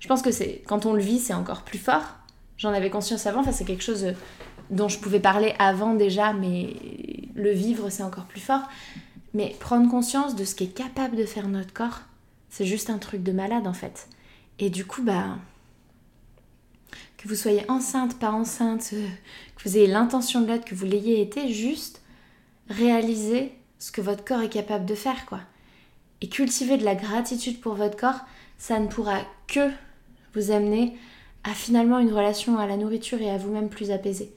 je 0.00 0.08
pense 0.08 0.22
que 0.22 0.30
c'est 0.30 0.62
quand 0.66 0.86
on 0.86 0.94
le 0.94 1.02
vit, 1.02 1.18
c'est 1.18 1.34
encore 1.34 1.62
plus 1.62 1.78
fort. 1.78 2.02
J'en 2.56 2.72
avais 2.72 2.90
conscience 2.90 3.26
avant, 3.26 3.40
enfin, 3.40 3.52
c'est 3.52 3.64
quelque 3.64 3.82
chose 3.82 4.06
dont 4.70 4.88
je 4.88 4.98
pouvais 4.98 5.20
parler 5.20 5.54
avant 5.58 5.94
déjà, 5.94 6.32
mais 6.32 6.74
le 7.34 7.50
vivre, 7.50 7.90
c'est 7.90 8.02
encore 8.02 8.24
plus 8.24 8.40
fort. 8.40 8.62
Mais 9.34 9.54
prendre 9.60 9.90
conscience 9.90 10.36
de 10.36 10.44
ce 10.44 10.54
qu'est 10.54 10.68
capable 10.68 11.16
de 11.16 11.24
faire 11.24 11.48
notre 11.48 11.72
corps, 11.72 12.00
c'est 12.50 12.66
juste 12.66 12.88
un 12.88 12.98
truc 12.98 13.22
de 13.22 13.32
malade 13.32 13.66
en 13.66 13.72
fait. 13.74 14.08
Et 14.60 14.70
du 14.70 14.86
coup, 14.86 15.02
bah, 15.02 15.36
que 17.18 17.28
vous 17.28 17.34
soyez 17.34 17.68
enceinte, 17.68 18.18
pas 18.18 18.30
enceinte, 18.30 18.90
euh, 18.92 19.08
que 19.56 19.68
vous 19.68 19.76
ayez 19.76 19.86
l'intention 19.86 20.40
de 20.40 20.46
l'être, 20.46 20.64
que 20.64 20.74
vous 20.74 20.84
l'ayez 20.84 21.20
été, 21.20 21.52
juste 21.52 22.00
réaliser 22.68 23.52
ce 23.78 23.90
que 23.90 24.00
votre 24.00 24.24
corps 24.24 24.42
est 24.42 24.48
capable 24.48 24.86
de 24.86 24.94
faire, 24.94 25.26
quoi. 25.26 25.40
Et 26.20 26.28
cultiver 26.28 26.76
de 26.76 26.84
la 26.84 26.94
gratitude 26.94 27.60
pour 27.60 27.74
votre 27.74 27.96
corps, 27.96 28.20
ça 28.58 28.78
ne 28.78 28.86
pourra 28.86 29.18
que 29.46 29.70
vous 30.34 30.50
amener 30.50 30.96
à 31.42 31.54
finalement 31.54 31.98
une 31.98 32.12
relation 32.12 32.58
à 32.58 32.66
la 32.66 32.76
nourriture 32.76 33.20
et 33.20 33.30
à 33.30 33.36
vous-même 33.36 33.68
plus 33.68 33.90
apaisée. 33.90 34.32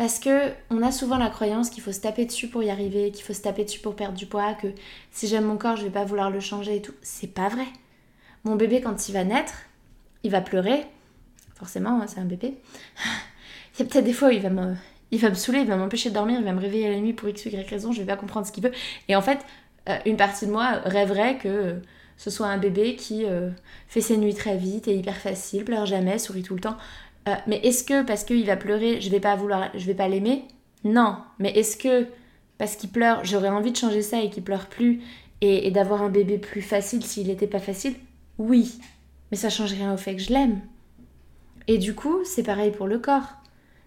Parce 0.00 0.18
que 0.18 0.52
on 0.70 0.80
a 0.80 0.92
souvent 0.92 1.18
la 1.18 1.28
croyance 1.28 1.68
qu'il 1.68 1.82
faut 1.82 1.92
se 1.92 2.00
taper 2.00 2.24
dessus 2.24 2.48
pour 2.48 2.62
y 2.62 2.70
arriver, 2.70 3.10
qu'il 3.10 3.22
faut 3.22 3.34
se 3.34 3.42
taper 3.42 3.64
dessus 3.64 3.80
pour 3.80 3.94
perdre 3.94 4.16
du 4.16 4.24
poids, 4.24 4.54
que 4.54 4.68
si 5.10 5.28
j'aime 5.28 5.44
mon 5.44 5.58
corps, 5.58 5.76
je 5.76 5.82
vais 5.82 5.90
pas 5.90 6.06
vouloir 6.06 6.30
le 6.30 6.40
changer 6.40 6.76
et 6.76 6.80
tout. 6.80 6.94
C'est 7.02 7.26
pas 7.26 7.50
vrai. 7.50 7.66
Mon 8.44 8.56
bébé, 8.56 8.80
quand 8.80 9.10
il 9.10 9.12
va 9.12 9.24
naître, 9.24 9.52
il 10.22 10.30
va 10.30 10.40
pleurer. 10.40 10.86
Forcément, 11.54 12.00
hein, 12.00 12.06
c'est 12.06 12.18
un 12.18 12.24
bébé. 12.24 12.54
il 13.74 13.80
y 13.80 13.82
a 13.82 13.84
peut-être 13.84 14.06
des 14.06 14.14
fois 14.14 14.28
où 14.28 14.30
il 14.30 14.40
va 14.40 14.48
me, 14.48 14.74
il 15.10 15.20
va 15.20 15.28
me 15.28 15.34
saouler, 15.34 15.58
il 15.58 15.66
va 15.66 15.76
m'empêcher 15.76 16.08
de 16.08 16.14
dormir, 16.14 16.38
il 16.38 16.46
va 16.46 16.52
me 16.54 16.60
réveiller 16.62 16.88
la 16.88 16.98
nuit 16.98 17.12
pour 17.12 17.28
x 17.28 17.44
y 17.44 17.56
raison, 17.68 17.92
je 17.92 18.00
vais 18.00 18.06
pas 18.06 18.16
comprendre 18.16 18.46
ce 18.46 18.52
qu'il 18.52 18.64
veut. 18.64 18.72
Et 19.08 19.16
en 19.16 19.20
fait, 19.20 19.40
euh, 19.90 19.98
une 20.06 20.16
partie 20.16 20.46
de 20.46 20.50
moi 20.50 20.80
rêverait 20.86 21.36
que 21.36 21.78
ce 22.16 22.30
soit 22.30 22.46
un 22.46 22.56
bébé 22.56 22.96
qui 22.96 23.26
euh, 23.26 23.50
fait 23.86 24.00
ses 24.00 24.16
nuits 24.16 24.34
très 24.34 24.56
vite 24.56 24.88
et 24.88 24.94
hyper 24.96 25.18
facile, 25.18 25.66
pleure 25.66 25.84
jamais, 25.84 26.18
sourit 26.18 26.42
tout 26.42 26.54
le 26.54 26.60
temps. 26.60 26.78
Euh, 27.28 27.34
mais 27.46 27.58
est-ce 27.58 27.84
que 27.84 28.02
parce 28.02 28.24
qu'il 28.24 28.44
va 28.46 28.56
pleurer, 28.56 29.00
je 29.00 29.10
vais 29.10 29.20
pas 29.20 29.36
vouloir, 29.36 29.70
je 29.74 29.84
vais 29.86 29.94
pas 29.94 30.08
l'aimer? 30.08 30.44
Non. 30.84 31.18
Mais 31.38 31.50
est-ce 31.50 31.76
que 31.76 32.06
parce 32.58 32.76
qu'il 32.76 32.90
pleure, 32.90 33.24
j'aurais 33.24 33.48
envie 33.48 33.72
de 33.72 33.76
changer 33.76 34.02
ça 34.02 34.20
et 34.20 34.30
qu'il 34.30 34.42
pleure 34.42 34.66
plus 34.66 35.02
et, 35.40 35.70
d'avoir 35.70 36.02
un 36.02 36.10
bébé 36.10 36.38
plus 36.38 36.62
facile 36.62 37.04
s'il 37.04 37.28
n'était 37.28 37.46
pas 37.46 37.58
facile? 37.58 37.94
Oui. 38.38 38.78
Mais 39.30 39.36
ça 39.36 39.48
change 39.48 39.72
rien 39.72 39.94
au 39.94 39.96
fait 39.96 40.16
que 40.16 40.22
je 40.22 40.32
l'aime. 40.32 40.60
Et 41.68 41.78
du 41.78 41.94
coup, 41.94 42.18
c'est 42.24 42.42
pareil 42.42 42.70
pour 42.70 42.86
le 42.86 42.98
corps. 42.98 43.34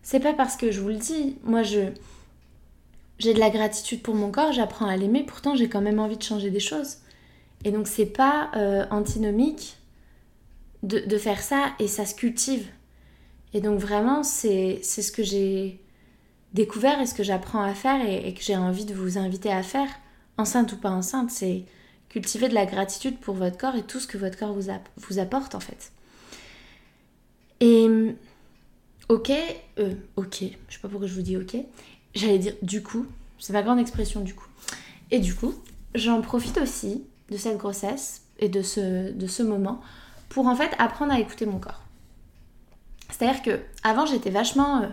C'est 0.02 0.19
pas 0.19 0.34
parce 0.34 0.56
que 0.56 0.72
je 0.72 0.82
vous 0.82 0.89
le 0.89 0.96
dis, 0.96 1.38
moi 1.43 1.63
je 1.63 1.91
j'ai 3.19 3.34
de 3.34 3.39
la 3.39 3.50
gratitude 3.50 4.02
pour 4.02 4.15
mon 4.15 4.32
corps, 4.32 4.52
j'apprends 4.52 4.88
à 4.88 4.98
l'aimer, 4.98 5.24
pourtant 5.24 5.56
j'ai 5.56 5.69
quand 5.69 5.82
même 5.82 6.00
envie 6.00 6.17
de 6.17 6.24
changer 6.24 6.50
des 6.50 6.60
choses. 6.60 6.98
Et 7.63 7.72
donc 7.72 7.88
c'est 7.88 8.08
pas 8.08 8.52
euh, 8.56 8.86
antinomique 8.89 9.78
de, 10.82 11.00
de, 11.00 11.17
faire 11.17 11.41
ça 11.41 11.74
et 11.80 11.88
ça 11.88 12.06
se 12.06 12.15
cultive. 12.15 12.67
Et 13.53 13.61
donc 13.61 13.79
vraiment, 13.79 14.23
c'est 14.23 14.81
ce 14.83 15.11
que 15.11 15.23
j'ai 15.23 15.79
découvert 16.53 16.99
et 16.99 17.05
ce 17.05 17.13
que 17.13 17.23
j'apprends 17.23 17.61
à 17.61 17.73
faire 17.73 18.07
et, 18.07 18.33
que 18.33 18.41
j'ai 18.41 18.55
envie 18.55 18.85
de 18.85 18.93
vous 18.93 19.17
inviter 19.17 19.51
à 19.51 19.63
faire, 19.63 19.89
enceinte 20.37 20.71
ou 20.73 20.77
pas 20.77 20.89
enceinte, 20.89 21.31
c'est 21.31 21.65
cultiver 22.09 22.47
de 22.47 22.53
la 22.53 22.65
gratitude 22.65 23.17
pour 23.17 23.35
votre 23.35 23.57
corps 23.57 23.75
et 23.75 23.83
tout 23.83 23.99
ce 23.99 24.07
que 24.07 24.17
votre 24.17 24.37
corps 24.37 24.53
vous, 24.53 25.19
apporte 25.19 25.55
en 25.55 25.59
fait. 25.59 25.91
Et 27.59 27.87
ok, 29.09 29.31
euh, 29.79 29.93
ok, 30.15 30.43
je 30.67 30.73
sais 30.73 30.79
pas 30.81 30.89
pourquoi 30.89 31.07
je 31.07 31.13
vous 31.13 31.21
dis 31.21 31.37
ok, 31.37 31.55
j'allais 32.13 32.39
dire 32.39 32.55
du 32.61 32.83
coup, 32.83 33.05
c'est 33.39 33.53
ma 33.53 33.61
grande 33.61 33.79
expression 33.79 34.21
du 34.21 34.33
coup. 34.33 34.47
Et 35.11 35.19
du 35.19 35.35
coup, 35.35 35.53
j'en 35.95 36.21
profite 36.21 36.57
aussi 36.57 37.03
de 37.29 37.37
cette 37.37 37.57
grossesse 37.57 38.23
et 38.39 38.49
de 38.49 38.61
ce 38.61 39.43
moment 39.43 39.81
pour 40.29 40.47
en 40.47 40.55
fait 40.55 40.71
apprendre 40.79 41.13
à 41.13 41.19
écouter 41.19 41.45
mon 41.45 41.59
corps. 41.59 41.83
C'est-à-dire 43.13 43.43
que 43.43 43.60
avant 43.84 44.08
j'étais 44.08 44.32
vachement 44.32 44.82
euh, 44.82 44.88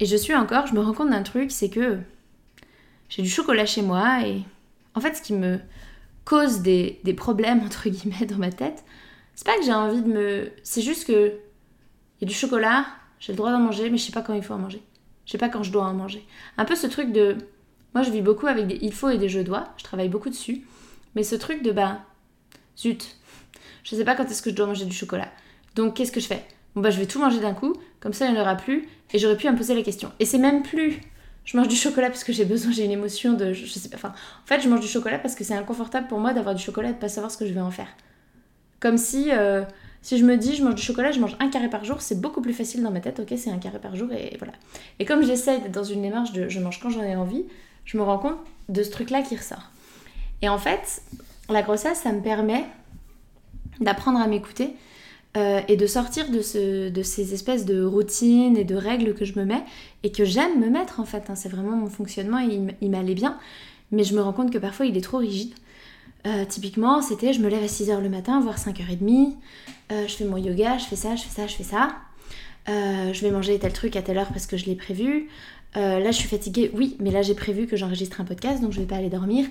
et 0.00 0.06
je 0.06 0.16
suis 0.16 0.34
encore, 0.34 0.66
je 0.66 0.74
me 0.74 0.80
rends 0.80 0.92
compte 0.92 1.10
d'un 1.10 1.22
truc, 1.22 1.52
c'est 1.52 1.70
que 1.70 1.98
j'ai 3.08 3.22
du 3.22 3.30
chocolat 3.30 3.64
chez 3.64 3.80
moi 3.80 4.26
et 4.26 4.42
en 4.96 5.00
fait 5.00 5.14
ce 5.14 5.22
qui 5.22 5.34
me 5.34 5.60
cause 6.24 6.62
des, 6.62 7.00
problèmes 7.16 7.60
entre 7.60 7.88
guillemets 7.88 8.26
dans 8.26 8.38
ma 8.38 8.50
tête, 8.50 8.84
c'est 9.36 9.46
pas 9.46 9.56
que 9.56 9.62
j'ai 9.64 9.72
envie 9.72 10.02
de 10.02 10.08
me, 10.08 10.50
c'est 10.64 10.82
juste 10.82 11.06
que 11.06 11.34
il 12.20 12.22
y 12.22 12.24
a 12.24 12.26
du 12.26 12.34
chocolat, 12.34 12.86
j'ai 13.20 13.32
le 13.32 13.36
droit 13.36 13.52
d'en 13.52 13.60
manger, 13.60 13.88
mais 13.88 13.98
je 13.98 14.06
sais 14.06 14.12
pas 14.12 14.22
quand 14.22 14.34
il 14.34 14.42
faut 14.42 14.54
en 14.54 14.58
manger. 14.58 14.82
Je 15.24 15.30
sais 15.30 15.38
pas 15.38 15.48
quand 15.48 15.62
je 15.62 15.70
dois 15.70 15.84
en 15.84 15.94
manger. 15.94 16.26
Un 16.56 16.64
peu 16.64 16.74
ce 16.74 16.88
truc 16.88 17.12
de, 17.12 17.36
moi 17.94 18.02
je 18.02 18.10
vis 18.10 18.20
beaucoup 18.20 18.48
avec 18.48 18.66
des 18.66 18.80
il 18.82 18.92
faut 18.92 19.10
et 19.10 19.18
des 19.18 19.28
je 19.28 19.38
dois, 19.38 19.68
je 19.76 19.84
travaille 19.84 20.08
beaucoup 20.08 20.28
dessus, 20.28 20.66
mais 21.14 21.22
ce 21.22 21.36
truc 21.36 21.62
de 21.62 21.70
bah 21.70 22.00
zut, 22.76 23.16
je 23.84 23.94
sais 23.94 24.04
pas 24.04 24.16
quand 24.16 24.24
est-ce 24.24 24.42
que 24.42 24.50
je 24.50 24.56
dois 24.56 24.66
manger 24.66 24.86
du 24.86 24.96
chocolat. 24.96 25.30
Donc 25.76 25.94
qu'est-ce 25.94 26.10
que 26.10 26.18
je 26.18 26.26
fais? 26.26 26.44
Bon 26.74 26.80
bah 26.80 26.90
je 26.90 26.98
vais 26.98 27.06
tout 27.06 27.18
manger 27.18 27.40
d'un 27.40 27.54
coup, 27.54 27.74
comme 28.00 28.12
ça 28.12 28.26
il 28.26 28.32
n'y 28.32 28.38
en 28.38 28.42
aura 28.42 28.56
plus, 28.56 28.88
et 29.12 29.18
j'aurais 29.18 29.36
pu 29.36 29.50
me 29.50 29.56
poser 29.56 29.74
la 29.74 29.82
question. 29.82 30.12
Et 30.20 30.24
c'est 30.24 30.38
même 30.38 30.62
plus 30.62 31.00
je 31.48 31.56
mange 31.56 31.68
du 31.68 31.76
chocolat 31.76 32.08
parce 32.08 32.24
que 32.24 32.32
j'ai 32.34 32.44
besoin, 32.44 32.72
j'ai 32.72 32.84
une 32.84 32.90
émotion 32.90 33.32
de. 33.32 33.54
Je, 33.54 33.64
sais 33.64 33.88
pas. 33.88 33.96
Enfin, 33.96 34.08
en 34.10 34.46
fait, 34.46 34.60
je 34.60 34.68
mange 34.68 34.80
du 34.80 34.86
chocolat 34.86 35.18
parce 35.18 35.34
que 35.34 35.44
c'est 35.44 35.54
inconfortable 35.54 36.06
pour 36.06 36.18
moi 36.18 36.34
d'avoir 36.34 36.54
du 36.54 36.62
chocolat 36.62 36.90
et 36.90 36.92
de 36.92 36.98
pas 36.98 37.08
savoir 37.08 37.30
ce 37.30 37.38
que 37.38 37.46
je 37.46 37.54
vais 37.54 37.62
en 37.62 37.70
faire. 37.70 37.88
Comme 38.80 38.98
si, 38.98 39.30
euh, 39.32 39.64
si 40.02 40.18
je 40.18 40.26
me 40.26 40.36
dis, 40.36 40.54
je 40.56 40.62
mange 40.62 40.74
du 40.74 40.82
chocolat, 40.82 41.10
je 41.10 41.20
mange 41.20 41.38
un 41.40 41.48
carré 41.48 41.70
par 41.70 41.86
jour, 41.86 42.02
c'est 42.02 42.20
beaucoup 42.20 42.42
plus 42.42 42.52
facile 42.52 42.82
dans 42.82 42.90
ma 42.90 43.00
tête, 43.00 43.18
ok, 43.20 43.32
c'est 43.38 43.50
un 43.50 43.56
carré 43.56 43.78
par 43.78 43.96
jour, 43.96 44.12
et 44.12 44.36
voilà. 44.38 44.52
Et 44.98 45.06
comme 45.06 45.22
j'essaie 45.24 45.58
d'être 45.60 45.72
dans 45.72 45.84
une 45.84 46.02
démarche 46.02 46.32
de 46.32 46.50
je 46.50 46.60
mange 46.60 46.80
quand 46.80 46.90
j'en 46.90 47.02
ai 47.02 47.16
envie, 47.16 47.46
je 47.86 47.96
me 47.96 48.02
rends 48.02 48.18
compte 48.18 48.36
de 48.68 48.82
ce 48.82 48.90
truc-là 48.90 49.22
qui 49.22 49.34
ressort. 49.34 49.70
Et 50.42 50.50
en 50.50 50.58
fait, 50.58 51.00
la 51.48 51.62
grossesse, 51.62 52.00
ça 52.00 52.12
me 52.12 52.20
permet 52.20 52.66
d'apprendre 53.80 54.20
à 54.20 54.26
m'écouter 54.26 54.74
euh, 55.36 55.60
et 55.68 55.76
de 55.76 55.86
sortir 55.86 56.30
de, 56.30 56.40
ce, 56.40 56.88
de 56.88 57.02
ces 57.02 57.34
espèces 57.34 57.66
de 57.66 57.84
routines 57.84 58.56
et 58.56 58.64
de 58.64 58.74
règles 58.74 59.12
que 59.12 59.26
je 59.26 59.38
me 59.38 59.44
mets 59.44 59.62
et 60.02 60.10
que 60.10 60.24
j'aime 60.24 60.58
me 60.58 60.70
mettre 60.70 61.00
en 61.00 61.04
fait. 61.04 61.24
Hein. 61.28 61.34
C'est 61.34 61.50
vraiment 61.50 61.76
mon 61.76 61.90
fonctionnement 61.90 62.40
et 62.40 62.58
il, 62.80 62.90
m'allait 62.90 63.14
bien. 63.14 63.38
Mais 63.92 64.04
je 64.04 64.14
me 64.14 64.22
rends 64.22 64.32
compte 64.32 64.50
que 64.50 64.58
parfois 64.58 64.86
il 64.86 64.96
est 64.96 65.02
trop 65.02 65.18
rigide. 65.18 65.52
Euh, 66.26 66.46
typiquement, 66.46 67.02
c'était 67.02 67.34
je 67.34 67.40
me 67.40 67.48
lève 67.48 67.62
à 67.62 67.66
6h 67.66 68.00
le 68.00 68.08
matin, 68.08 68.40
voire 68.40 68.56
5h30. 68.56 69.34
Euh, 69.92 70.08
je 70.08 70.14
fais 70.14 70.24
mon 70.24 70.38
yoga, 70.38 70.78
je 70.78 70.86
fais 70.86 70.96
ça, 70.96 71.14
je 71.14 71.22
fais 71.22 71.42
ça, 71.42 71.46
je 71.46 71.54
fais 71.54 71.62
ça. 71.62 71.90
je 72.66 73.20
vais 73.20 73.30
manger 73.30 73.58
tel 73.58 73.72
truc 73.72 73.96
à 73.96 74.02
telle 74.02 74.16
heure 74.16 74.28
parce 74.28 74.46
que 74.46 74.56
je 74.56 74.64
l'ai 74.64 74.76
prévu. 74.76 75.28
là, 75.74 76.10
je 76.10 76.16
suis 76.16 76.28
fatiguée, 76.28 76.70
oui, 76.74 76.96
mais 77.00 77.10
là, 77.10 77.20
j'ai 77.20 77.34
prévu 77.34 77.66
que 77.66 77.76
j'enregistre 77.76 78.22
un 78.22 78.24
podcast, 78.24 78.62
donc 78.62 78.72
je 78.72 78.80
vais 78.80 78.86
pas 78.86 78.96
aller 78.96 79.10
dormir. 79.10 79.46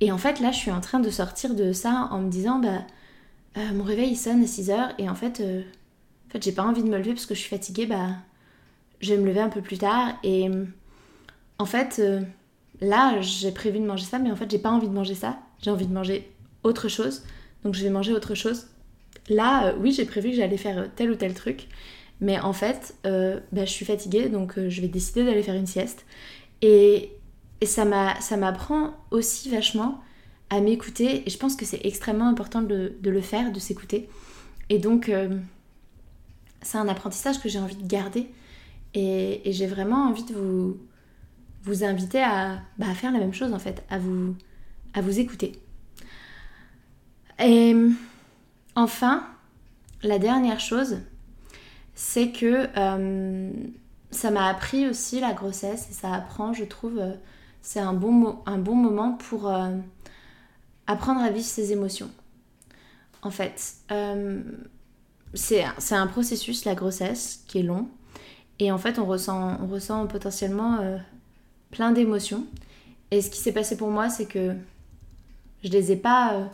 Et 0.00 0.12
en 0.12 0.18
fait, 0.18 0.40
là, 0.40 0.52
je 0.52 0.58
suis 0.58 0.70
en 0.70 0.82
train 0.82 1.00
de 1.00 1.08
sortir 1.08 1.54
de 1.54 1.72
ça 1.72 2.08
en 2.10 2.20
me 2.20 2.30
disant, 2.30 2.58
bah, 2.58 2.82
euh, 3.56 3.72
mon 3.74 3.84
réveil 3.84 4.10
il 4.10 4.16
sonne 4.16 4.42
à 4.42 4.46
6h 4.46 4.94
et 4.98 5.08
en 5.08 5.14
fait, 5.14 5.40
euh, 5.40 5.62
en 6.34 6.38
j'ai 6.40 6.52
pas 6.52 6.62
envie 6.62 6.82
de 6.82 6.88
me 6.88 6.96
lever 6.96 7.12
parce 7.12 7.26
que 7.26 7.34
je 7.34 7.40
suis 7.40 7.50
fatiguée, 7.50 7.86
bah 7.86 8.16
je 9.00 9.14
vais 9.14 9.20
me 9.20 9.26
lever 9.26 9.40
un 9.40 9.48
peu 9.48 9.60
plus 9.60 9.78
tard 9.78 10.14
et 10.22 10.48
en 11.58 11.66
fait 11.66 11.96
euh, 11.98 12.22
là 12.80 13.20
j'ai 13.20 13.50
prévu 13.50 13.80
de 13.80 13.84
manger 13.84 14.04
ça 14.04 14.20
mais 14.20 14.30
en 14.30 14.36
fait 14.36 14.48
j'ai 14.50 14.60
pas 14.60 14.70
envie 14.70 14.88
de 14.88 14.94
manger 14.94 15.14
ça, 15.14 15.38
j'ai 15.60 15.70
envie 15.70 15.86
de 15.86 15.92
manger 15.92 16.30
autre 16.62 16.88
chose. 16.88 17.22
Donc 17.64 17.74
je 17.74 17.82
vais 17.82 17.90
manger 17.90 18.12
autre 18.12 18.34
chose. 18.34 18.68
Là 19.28 19.74
oui 19.78 19.92
j'ai 19.92 20.04
prévu 20.04 20.30
que 20.30 20.36
j'allais 20.36 20.56
faire 20.56 20.88
tel 20.96 21.10
ou 21.10 21.14
tel 21.16 21.34
truc. 21.34 21.68
Mais 22.20 22.38
en 22.40 22.52
fait 22.52 22.94
bah, 23.04 23.64
je 23.64 23.70
suis 23.70 23.84
fatiguée 23.84 24.28
donc 24.28 24.54
je 24.56 24.80
vais 24.80 24.88
décider 24.88 25.24
d'aller 25.24 25.42
faire 25.42 25.56
une 25.56 25.66
sieste. 25.66 26.06
Et, 26.62 27.10
et 27.60 27.66
ça 27.66 27.84
m'apprend 27.84 28.94
aussi 29.10 29.50
vachement 29.50 30.00
à 30.52 30.60
m'écouter 30.60 31.22
et 31.26 31.30
je 31.30 31.38
pense 31.38 31.56
que 31.56 31.64
c'est 31.64 31.80
extrêmement 31.82 32.28
important 32.28 32.60
de, 32.60 32.94
le 33.02 33.20
faire, 33.22 33.52
de 33.52 33.58
s'écouter. 33.58 34.10
Et 34.68 34.78
donc, 34.78 35.08
euh, 35.08 35.38
c'est 36.60 36.76
un 36.76 36.88
apprentissage 36.88 37.40
que 37.40 37.48
j'ai 37.48 37.58
envie 37.58 37.74
de 37.74 37.86
garder 37.86 38.28
et, 38.92 39.40
j'ai 39.46 39.66
vraiment 39.66 40.08
envie 40.08 40.24
de 40.24 40.34
vous, 40.34 40.76
vous 41.62 41.84
inviter 41.84 42.18
bah, 42.18 42.86
à, 42.86 42.94
faire 42.94 43.12
la 43.12 43.18
même 43.18 43.32
chose 43.32 43.54
en 43.54 43.58
fait, 43.58 43.82
à 43.88 43.98
vous, 43.98 44.36
à 44.92 45.00
vous 45.00 45.18
écouter. 45.18 45.52
Et 47.38 47.74
enfin, 48.76 49.26
la 50.02 50.18
dernière 50.18 50.60
chose, 50.60 50.98
c'est 51.94 52.30
que 52.30 52.68
euh, 52.76 53.50
ça 54.10 54.30
m'a 54.30 54.48
appris 54.48 54.86
aussi 54.86 55.18
la 55.18 55.32
grossesse 55.32 55.88
et 55.90 55.94
ça 55.94 56.12
apprend, 56.12 56.52
je 56.52 56.64
trouve, 56.64 56.98
euh, 56.98 57.14
c'est 57.62 57.80
un, 57.80 57.94
bon, 57.94 58.40
un 58.44 58.58
bon 58.58 58.74
moment 58.74 59.12
pour 59.12 59.50
apprendre 60.86 61.20
à 61.20 61.30
vivre 61.30 61.46
ses 61.46 61.72
émotions. 61.72 62.10
En 63.22 63.30
fait, 63.30 63.74
euh, 63.90 64.40
c'est 65.34 65.64
un 65.92 66.06
processus, 66.06 66.64
la 66.64 66.74
grossesse, 66.74 67.44
qui 67.46 67.60
est 67.60 67.62
long. 67.62 67.88
Et 68.58 68.70
en 68.72 68.78
fait, 68.78 68.98
on 68.98 69.06
ressent, 69.06 69.58
on 69.62 69.66
ressent 69.66 70.06
potentiellement 70.06 70.78
euh, 70.80 70.98
plein 71.70 71.92
d'émotions. 71.92 72.46
Et 73.10 73.20
ce 73.20 73.30
qui 73.30 73.38
s'est 73.38 73.52
passé 73.52 73.76
pour 73.76 73.90
moi, 73.90 74.08
c'est 74.08 74.26
que 74.26 74.54
je 75.62 75.68
ne 75.68 75.72
les 75.72 75.92
ai 75.92 75.96
pas 75.96 76.34
euh, 76.34 76.44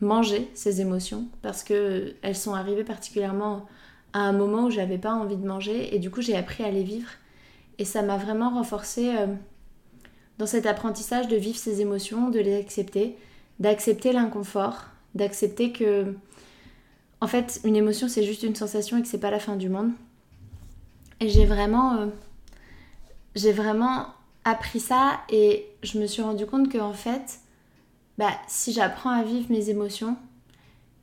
mangées, 0.00 0.50
ces 0.54 0.80
émotions, 0.80 1.28
parce 1.42 1.62
qu'elles 1.62 2.36
sont 2.36 2.54
arrivées 2.54 2.84
particulièrement 2.84 3.66
à 4.12 4.20
un 4.20 4.32
moment 4.32 4.64
où 4.64 4.70
j'avais 4.70 4.98
pas 4.98 5.12
envie 5.12 5.36
de 5.36 5.46
manger. 5.46 5.94
Et 5.94 6.00
du 6.00 6.10
coup, 6.10 6.22
j'ai 6.22 6.36
appris 6.36 6.64
à 6.64 6.70
les 6.70 6.82
vivre. 6.82 7.08
Et 7.78 7.84
ça 7.84 8.02
m'a 8.02 8.16
vraiment 8.16 8.50
renforcé 8.50 9.14
dans 10.36 10.46
cet 10.46 10.66
apprentissage 10.66 11.28
de 11.28 11.36
vivre 11.36 11.56
ces 11.56 11.80
émotions, 11.80 12.28
de 12.28 12.40
les 12.40 12.58
accepter 12.58 13.16
d'accepter 13.60 14.12
l'inconfort, 14.12 14.86
d'accepter 15.14 15.72
que 15.72 16.14
en 17.20 17.26
fait 17.26 17.60
une 17.64 17.76
émotion 17.76 18.08
c'est 18.08 18.24
juste 18.24 18.42
une 18.42 18.54
sensation 18.54 18.96
et 18.98 19.02
que 19.02 19.08
c'est 19.08 19.20
pas 19.20 19.30
la 19.30 19.38
fin 19.38 19.56
du 19.56 19.68
monde. 19.68 19.92
Et 21.20 21.28
j'ai 21.28 21.44
vraiment 21.44 21.96
euh, 21.96 22.06
j'ai 23.36 23.52
vraiment 23.52 24.06
appris 24.44 24.80
ça 24.80 25.20
et 25.28 25.66
je 25.82 25.98
me 25.98 26.06
suis 26.06 26.22
rendu 26.22 26.46
compte 26.46 26.70
que 26.70 26.78
en 26.78 26.94
fait 26.94 27.40
bah 28.18 28.32
si 28.48 28.72
j'apprends 28.72 29.10
à 29.10 29.22
vivre 29.22 29.50
mes 29.50 29.68
émotions, 29.70 30.16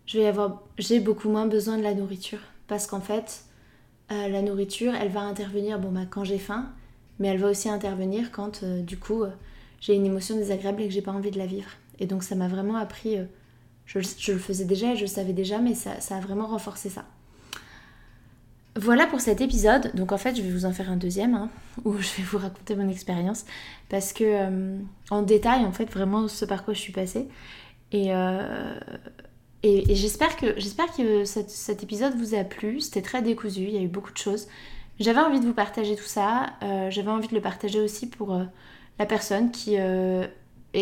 je 0.08 0.18
vais 0.18 0.26
avoir 0.26 0.64
j'ai 0.78 1.00
beaucoup 1.00 1.30
moins 1.30 1.46
besoin 1.46 1.78
de 1.78 1.84
la 1.84 1.94
nourriture 1.94 2.42
parce 2.68 2.88
qu'en 2.88 3.02
fait 3.02 3.44
la 4.10 4.42
nourriture, 4.42 4.94
elle 4.96 5.10
va 5.10 5.20
intervenir 5.20 5.80
bon, 5.80 5.92
bah, 5.92 6.06
quand 6.10 6.24
j'ai 6.24 6.38
faim, 6.38 6.70
mais 7.20 7.28
elle 7.28 7.40
va 7.40 7.50
aussi 7.50 7.68
intervenir 7.70 8.32
quand 8.32 8.64
du 8.64 8.98
coup 8.98 9.26
j'ai 9.82 9.96
une 9.96 10.06
émotion 10.06 10.38
désagréable 10.38 10.82
et 10.82 10.88
que 10.88 10.94
j'ai 10.94 11.02
pas 11.02 11.12
envie 11.12 11.32
de 11.32 11.38
la 11.38 11.46
vivre. 11.46 11.70
Et 12.00 12.06
donc 12.06 12.24
ça 12.24 12.36
m'a 12.36 12.48
vraiment 12.48 12.78
appris, 12.78 13.18
je, 13.86 14.00
le 14.32 14.38
faisais 14.38 14.66
déjà 14.66 14.94
et 14.94 14.96
je 14.96 15.02
le 15.02 15.08
savais 15.08 15.34
déjà, 15.34 15.60
mais 15.60 15.74
ça, 15.74 16.00
ça 16.00 16.18
a 16.18 16.20
vraiment 16.20 16.48
renforcé 16.48 16.90
ça. 16.90 17.06
Voilà 18.80 19.08
pour 19.08 19.22
cet 19.22 19.42
épisode. 19.42 19.92
Donc 19.96 20.12
en 20.12 20.18
fait, 20.18 20.36
je 20.36 20.42
vais 20.42 20.52
vous 20.52 20.66
en 20.66 20.72
faire 20.72 20.92
un 20.92 20.98
deuxième 20.98 21.34
hein, 21.34 21.50
où 21.86 21.98
je 21.98 22.10
vais 22.18 22.24
vous 22.24 22.38
raconter 22.38 22.76
mon 22.76 22.90
expérience 22.90 23.46
parce 23.90 24.14
que 24.14 24.24
euh, 24.24 24.78
en 25.10 25.22
détail 25.24 25.66
en 25.66 25.72
fait 25.72 25.86
vraiment 25.86 26.28
ce 26.28 26.46
par 26.46 26.64
quoi 26.64 26.74
je 26.74 26.80
suis 26.80 26.94
passée 26.94 27.28
et, 27.92 28.14
euh, 28.14 28.80
et, 29.64 29.96
j'espère 29.96 30.36
que 30.36 30.54
j'espère 30.58 30.94
que 30.96 31.24
cet, 31.26 31.84
épisode 31.84 32.14
vous 32.16 32.36
a 32.36 32.44
plu. 32.44 32.82
C'était 32.82 33.02
très 33.02 33.22
décousu, 33.22 33.62
il 33.62 33.72
y 33.72 33.78
a 33.78 33.82
eu 33.82 33.88
beaucoup 33.88 34.12
de 34.12 34.18
choses. 34.18 34.48
J'avais 35.00 35.22
envie 35.22 35.40
de 35.40 35.46
vous 35.46 35.54
partager 35.54 35.96
tout 35.96 36.04
ça. 36.04 36.48
Euh, 36.64 36.92
j'avais 36.92 37.10
envie 37.10 37.28
de 37.28 37.36
le 37.36 37.42
partager 37.42 37.80
aussi 37.80 38.08
pour 38.08 38.38
la 39.00 39.06
personne 39.06 39.52
qui 39.52 39.78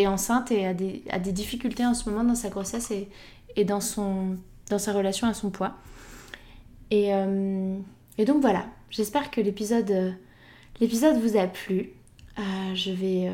enceinte 0.08 0.52
et 0.52 0.66
a 0.66 0.74
des, 0.74 1.04
a 1.10 1.20
des, 1.20 1.32
difficultés 1.32 1.86
en 1.86 1.94
ce 1.94 2.10
moment 2.10 2.24
dans 2.24 2.36
sa 2.36 2.50
grossesse 2.50 2.92
et, 2.92 3.08
et 3.56 3.64
dans 3.64 3.82
son 3.82 4.38
dans 4.70 4.80
sa 4.80 4.94
relation 4.94 5.28
à 5.28 5.34
son 5.34 5.50
poids. 5.50 5.76
Euh, 6.94 7.78
et, 8.18 8.26
donc 8.26 8.42
voilà, 8.42 8.66
j'espère 8.90 9.32
que 9.32 9.42
l'épisode 9.42 9.92
euh, 9.92 10.12
vous 10.80 11.38
a 11.38 11.48
plu. 11.48 11.92
Euh, 12.38 12.42
je 12.74 12.92
vais 12.92 13.32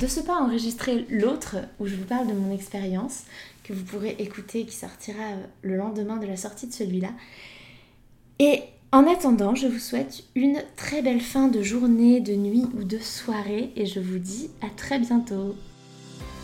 de 0.00 0.06
ce 0.06 0.20
pas 0.20 0.40
enregistrer 0.40 1.06
l'autre 1.08 1.56
où 1.78 1.86
je 1.86 1.94
vous 1.94 2.04
parle 2.04 2.26
de 2.26 2.32
mon 2.32 2.52
expérience 2.52 3.24
que 3.62 3.72
vous 3.72 3.84
pourrez 3.84 4.16
écouter 4.18 4.66
qui 4.66 4.74
sortira 4.74 5.22
le 5.62 5.76
lendemain 5.76 6.16
de 6.16 6.26
la 6.26 6.36
sortie 6.36 6.66
de 6.66 6.72
celui-là. 6.72 7.10
Et 8.38 8.62
en 8.92 9.06
attendant, 9.06 9.54
je 9.54 9.66
vous 9.66 9.78
souhaite 9.78 10.24
une 10.34 10.62
très 10.76 11.02
belle 11.02 11.20
fin 11.20 11.48
de 11.48 11.62
journée, 11.62 12.20
de 12.20 12.34
nuit 12.34 12.66
ou 12.76 12.84
de 12.84 12.98
soirée 12.98 13.72
et 13.76 13.86
je 13.86 14.00
vous 14.00 14.18
dis 14.18 14.50
à 14.62 14.68
très 14.68 14.98
bientôt. 14.98 15.54